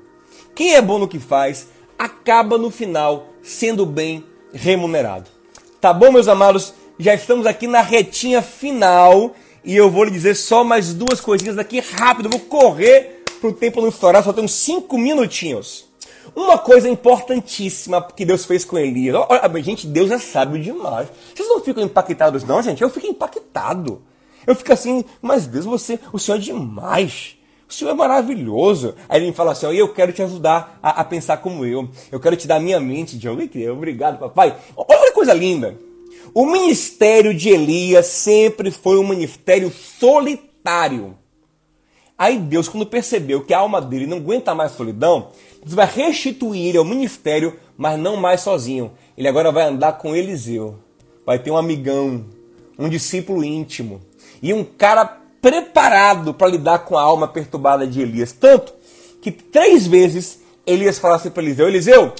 [0.55, 1.67] Quem é bom no que faz
[1.99, 4.23] acaba no final sendo bem
[4.53, 5.29] remunerado.
[5.81, 6.73] Tá bom, meus amados?
[6.97, 11.57] Já estamos aqui na retinha final e eu vou lhe dizer só mais duas coisinhas
[11.57, 12.29] aqui rápido.
[12.29, 13.12] Vou correr
[13.43, 15.85] para o tempo não estourar, só temos cinco minutinhos.
[16.33, 19.17] Uma coisa importantíssima que Deus fez com Elias.
[19.27, 21.09] Olha, gente, Deus é sábio demais.
[21.35, 22.81] Vocês não ficam impactados, não, gente?
[22.81, 24.01] Eu fico impactado.
[24.47, 27.35] Eu fico assim, mas Deus, você, o Senhor é demais.
[27.69, 28.95] O Senhor é maravilhoso.
[29.09, 31.89] Aí ele me fala assim: eu quero te ajudar a, a pensar como eu.
[32.09, 33.41] Eu quero te dar minha mente, Diogo.
[33.73, 34.55] Obrigado, papai.
[34.77, 35.77] Olha que coisa linda.
[36.33, 41.17] O ministério de Elias sempre foi um ministério solitário.
[42.17, 45.29] Aí Deus, quando percebeu que a alma dele não aguenta mais solidão,
[45.61, 48.91] Deus vai restituir ele ao ministério, mas não mais sozinho.
[49.17, 50.79] Ele agora vai andar com Eliseu.
[51.25, 52.25] Vai ter um amigão,
[52.77, 54.01] um discípulo íntimo
[54.41, 55.05] e um cara
[55.41, 58.31] preparado para lidar com a alma perturbada de Elias.
[58.31, 58.73] Tanto
[59.21, 62.13] que três vezes Elias fala assim para Eliseu: Eliseu,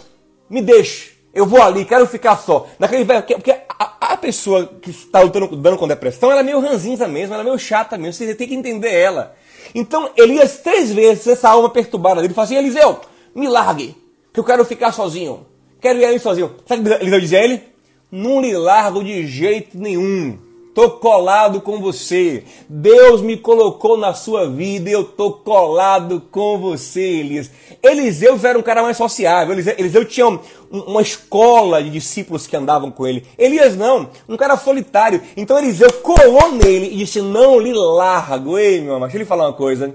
[0.49, 2.67] me deixe, eu vou ali, quero ficar só.
[2.79, 7.07] Naquele, porque a, a pessoa que está lutando dando com depressão, ela é meio ranzinza
[7.07, 9.35] mesmo, ela é meio chata mesmo, você tem que entender ela.
[9.73, 12.99] Então Elias, três vezes, essa alma perturbada dele, fala assim: Eliseu,
[13.33, 13.95] me largue,
[14.31, 15.45] que eu quero ficar sozinho.
[15.81, 16.55] Quero ir ali sozinho.
[16.65, 17.63] Sabe o que Eliseu dizia a ele?
[18.11, 20.37] Não lhe largo de jeito nenhum.
[20.73, 22.43] Tô colado com você.
[22.67, 27.51] Deus me colocou na sua vida e eu tô colado com você, Elias.
[27.83, 29.53] Eliseu era um cara mais sociável.
[29.53, 30.39] Eliseu, Eliseu tinha um,
[30.71, 33.23] uma escola de discípulos que andavam com ele.
[33.37, 35.21] Elias não, um cara solitário.
[35.37, 38.57] Então Eliseu colou nele e disse: Não lhe largo.
[38.57, 39.93] Ei, meu amor, deixa eu lhe falar uma coisa.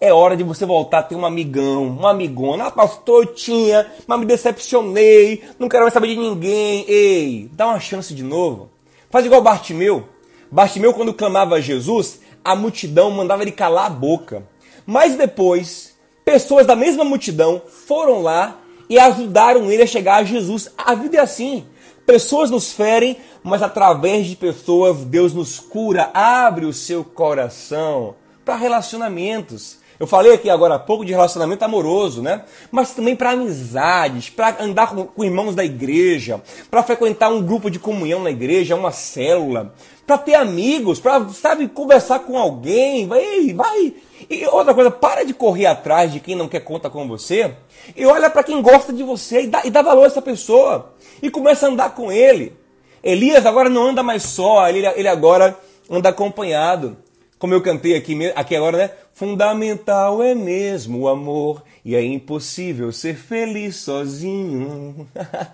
[0.00, 2.66] É hora de você voltar a ter um amigão, uma amigona.
[2.66, 6.84] Ah, pastor, eu tinha, mas me decepcionei, não quero mais saber de ninguém.
[6.86, 8.75] Ei, dá uma chance de novo.
[9.16, 10.06] Faz igual Bartimeu.
[10.50, 14.46] Bartimeu, quando clamava a Jesus, a multidão mandava ele calar a boca.
[14.84, 18.60] Mas depois, pessoas da mesma multidão foram lá
[18.90, 20.70] e ajudaram ele a chegar a Jesus.
[20.76, 21.64] A vida é assim.
[22.04, 26.10] Pessoas nos ferem, mas através de pessoas Deus nos cura.
[26.12, 29.78] Abre o seu coração para relacionamentos.
[29.98, 32.44] Eu falei aqui agora há pouco de relacionamento amoroso, né?
[32.70, 36.40] Mas também para amizades, para andar com, com, irmãos da igreja,
[36.70, 39.72] para frequentar um grupo de comunhão na igreja, uma célula,
[40.06, 43.94] para ter amigos, para, sabe, conversar com alguém, vai, vai.
[44.28, 47.54] E outra coisa, para de correr atrás de quem não quer conta com você
[47.94, 50.94] e olha para quem gosta de você e dá, e dá valor a essa pessoa
[51.22, 52.54] e começa a andar com ele.
[53.02, 55.56] Elias agora não anda mais só, ele, ele agora
[55.88, 56.96] anda acompanhado
[57.38, 58.90] como eu cantei aqui, aqui agora, né?
[59.12, 65.06] Fundamental é mesmo o amor e é impossível ser feliz sozinho.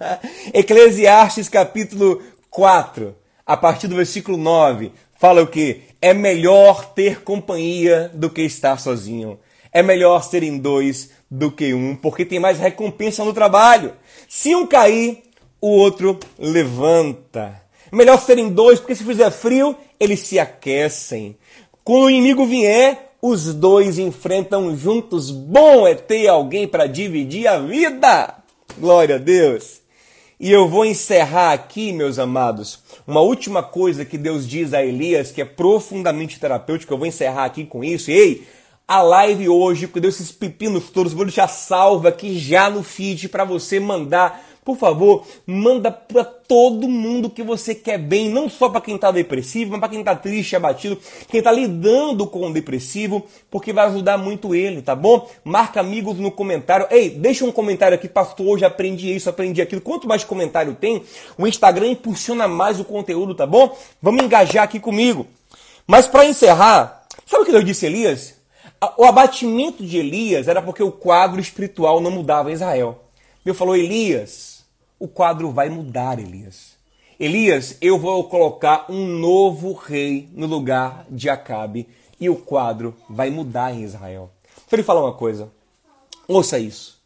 [0.54, 3.14] Eclesiastes capítulo 4,
[3.44, 5.82] a partir do versículo 9, fala o que?
[6.00, 9.38] É melhor ter companhia do que estar sozinho.
[9.72, 13.92] É melhor serem dois do que um, porque tem mais recompensa no trabalho.
[14.28, 15.22] Se um cair,
[15.60, 17.62] o outro levanta.
[17.90, 21.36] Melhor serem dois, porque se fizer frio, eles se aquecem.
[21.84, 25.32] Quando o inimigo vier, os dois enfrentam juntos.
[25.32, 28.36] Bom é ter alguém para dividir a vida.
[28.78, 29.80] Glória a Deus.
[30.38, 35.32] E eu vou encerrar aqui, meus amados, uma última coisa que Deus diz a Elias,
[35.32, 36.92] que é profundamente terapêutico.
[36.92, 38.12] Eu vou encerrar aqui com isso.
[38.12, 38.46] Ei,
[38.86, 43.28] a live hoje, com Deus esses pepinos todos, vou deixar salva aqui já no feed
[43.28, 48.68] para você mandar por favor, manda para todo mundo que você quer bem, não só
[48.68, 50.96] para quem está depressivo, mas para quem está triste, abatido,
[51.28, 55.28] quem está lidando com o depressivo, porque vai ajudar muito ele, tá bom?
[55.44, 56.86] Marca amigos no comentário.
[56.90, 59.80] Ei, deixa um comentário aqui, pastor, hoje aprendi isso, aprendi aquilo.
[59.80, 61.02] Quanto mais comentário tem,
[61.36, 63.76] o Instagram impulsiona mais o conteúdo, tá bom?
[64.00, 65.26] Vamos engajar aqui comigo.
[65.88, 68.34] Mas para encerrar, sabe o que Deus disse Elias?
[68.96, 73.00] O abatimento de Elias era porque o quadro espiritual não mudava em Israel.
[73.44, 74.51] Deus falou, Elias,
[75.02, 76.76] o quadro vai mudar, Elias.
[77.18, 81.88] Elias, eu vou colocar um novo rei no lugar de Acabe
[82.20, 84.30] e o quadro vai mudar em Israel.
[84.44, 85.50] Deixa eu lhe falar uma coisa.
[86.28, 87.02] Ouça isso.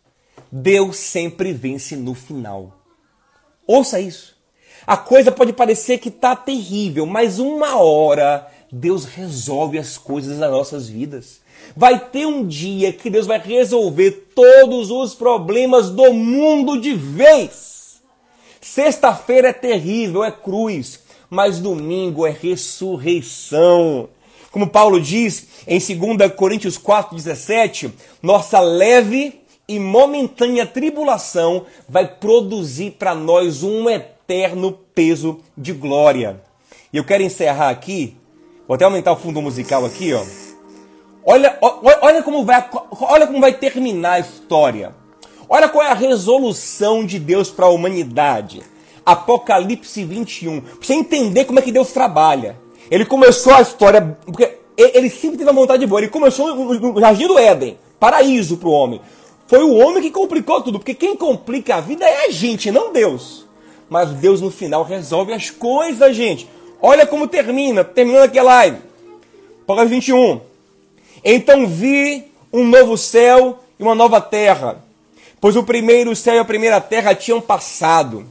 [0.52, 2.76] Deus sempre vence no final.
[3.66, 4.36] Ouça isso.
[4.86, 10.50] A coisa pode parecer que está terrível, mas uma hora Deus resolve as coisas das
[10.50, 11.40] nossas vidas.
[11.74, 17.75] Vai ter um dia que Deus vai resolver todos os problemas do mundo de vez.
[18.66, 21.00] Sexta-feira é terrível, é cruz,
[21.30, 24.08] mas domingo é ressurreição.
[24.50, 33.14] Como Paulo diz em 2 Coríntios 4,17, nossa leve e momentânea tribulação vai produzir para
[33.14, 36.42] nós um eterno peso de glória.
[36.92, 38.16] E eu quero encerrar aqui,
[38.66, 40.24] vou até aumentar o fundo musical aqui, ó.
[41.24, 41.56] Olha,
[42.02, 42.68] olha, como, vai,
[43.00, 45.05] olha como vai terminar a história.
[45.48, 48.62] Olha qual é a resolução de Deus para a humanidade.
[49.04, 50.60] Apocalipse 21.
[50.60, 52.58] Pra você entender como é que Deus trabalha.
[52.90, 54.18] Ele começou a história.
[54.24, 56.00] Porque ele sempre teve a vontade boa.
[56.00, 59.00] Ele começou no Jardim do Éden paraíso para o homem.
[59.46, 60.80] Foi o homem que complicou tudo.
[60.80, 63.46] Porque quem complica a vida é a gente, não Deus.
[63.88, 66.48] Mas Deus no final resolve as coisas, gente.
[66.82, 67.84] Olha como termina.
[67.84, 68.78] Terminando aqui a live.
[69.62, 70.40] Apocalipse 21.
[71.24, 74.84] Então vi um novo céu e uma nova terra
[75.40, 78.24] pois o primeiro céu e a primeira terra tinham passado.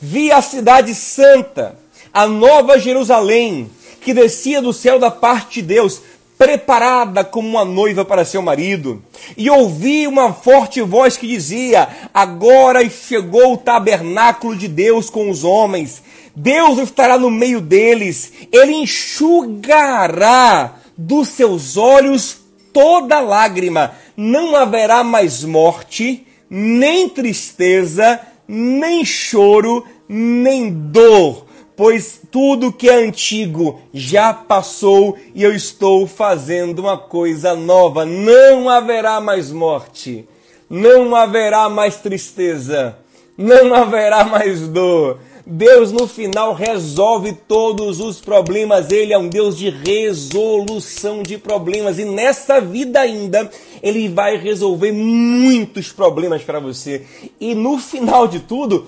[0.00, 1.78] Vi a cidade santa,
[2.12, 6.02] a nova Jerusalém, que descia do céu da parte de Deus,
[6.36, 9.02] preparada como uma noiva para seu marido.
[9.36, 15.44] E ouvi uma forte voz que dizia: Agora chegou o tabernáculo de Deus com os
[15.44, 16.02] homens.
[16.36, 18.32] Deus estará no meio deles.
[18.52, 22.38] Ele enxugará dos seus olhos
[22.72, 23.92] toda lágrima.
[24.16, 26.26] Não haverá mais morte
[26.56, 31.46] nem tristeza, nem choro, nem dor,
[31.76, 38.04] pois tudo que é antigo já passou e eu estou fazendo uma coisa nova.
[38.04, 40.28] Não haverá mais morte,
[40.70, 42.96] não haverá mais tristeza,
[43.36, 45.18] não haverá mais dor.
[45.46, 48.90] Deus no final resolve todos os problemas.
[48.90, 53.50] Ele é um Deus de resolução de problemas e nessa vida ainda
[53.82, 57.04] ele vai resolver muitos problemas para você.
[57.38, 58.86] E no final de tudo,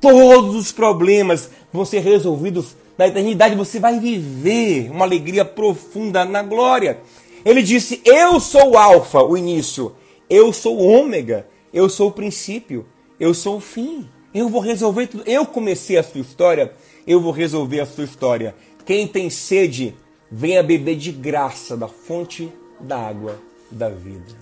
[0.00, 3.54] todos os problemas vão ser resolvidos na eternidade.
[3.54, 7.00] Você vai viver uma alegria profunda na glória.
[7.44, 9.94] Ele disse: Eu sou o Alfa, o início.
[10.28, 11.46] Eu sou o Ômega.
[11.72, 12.86] Eu sou o princípio.
[13.20, 14.08] Eu sou o fim.
[14.34, 15.24] Eu vou resolver tudo.
[15.26, 16.72] Eu comecei a sua história.
[17.06, 18.54] Eu vou resolver a sua história.
[18.84, 19.94] Quem tem sede,
[20.30, 23.38] venha beber de graça da fonte da água
[23.70, 24.36] da vida.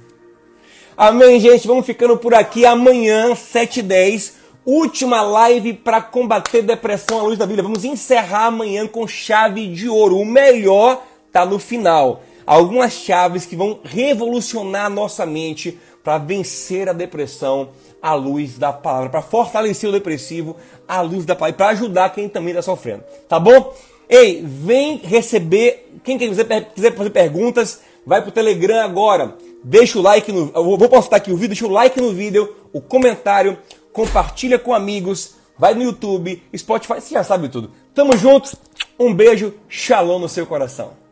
[0.96, 1.66] Amém, gente.
[1.66, 2.64] Vamos ficando por aqui.
[2.64, 7.62] Amanhã, 7h10 Última live para combater depressão à luz da Bíblia.
[7.62, 10.18] Vamos encerrar amanhã com chave de ouro.
[10.18, 12.24] O melhor está no final.
[12.44, 17.68] Algumas chaves que vão revolucionar a nossa mente para vencer a depressão
[18.06, 22.28] à luz da palavra, para fortalecer o depressivo à luz da palavra, para ajudar quem
[22.28, 23.02] também está sofrendo.
[23.28, 23.74] Tá bom?
[24.08, 25.90] Ei, vem receber.
[26.04, 26.46] Quem quiser,
[26.94, 29.34] fazer perguntas, vai pro Telegram agora.
[29.64, 30.52] Deixa o like no.
[30.54, 33.58] Eu vou postar aqui o vídeo, deixa o like no vídeo, o comentário
[33.92, 37.72] compartilha com amigos, vai no YouTube, Spotify, você já sabe tudo.
[37.92, 38.54] Tamo juntos,
[39.00, 41.05] um beijo, shalom no seu coração.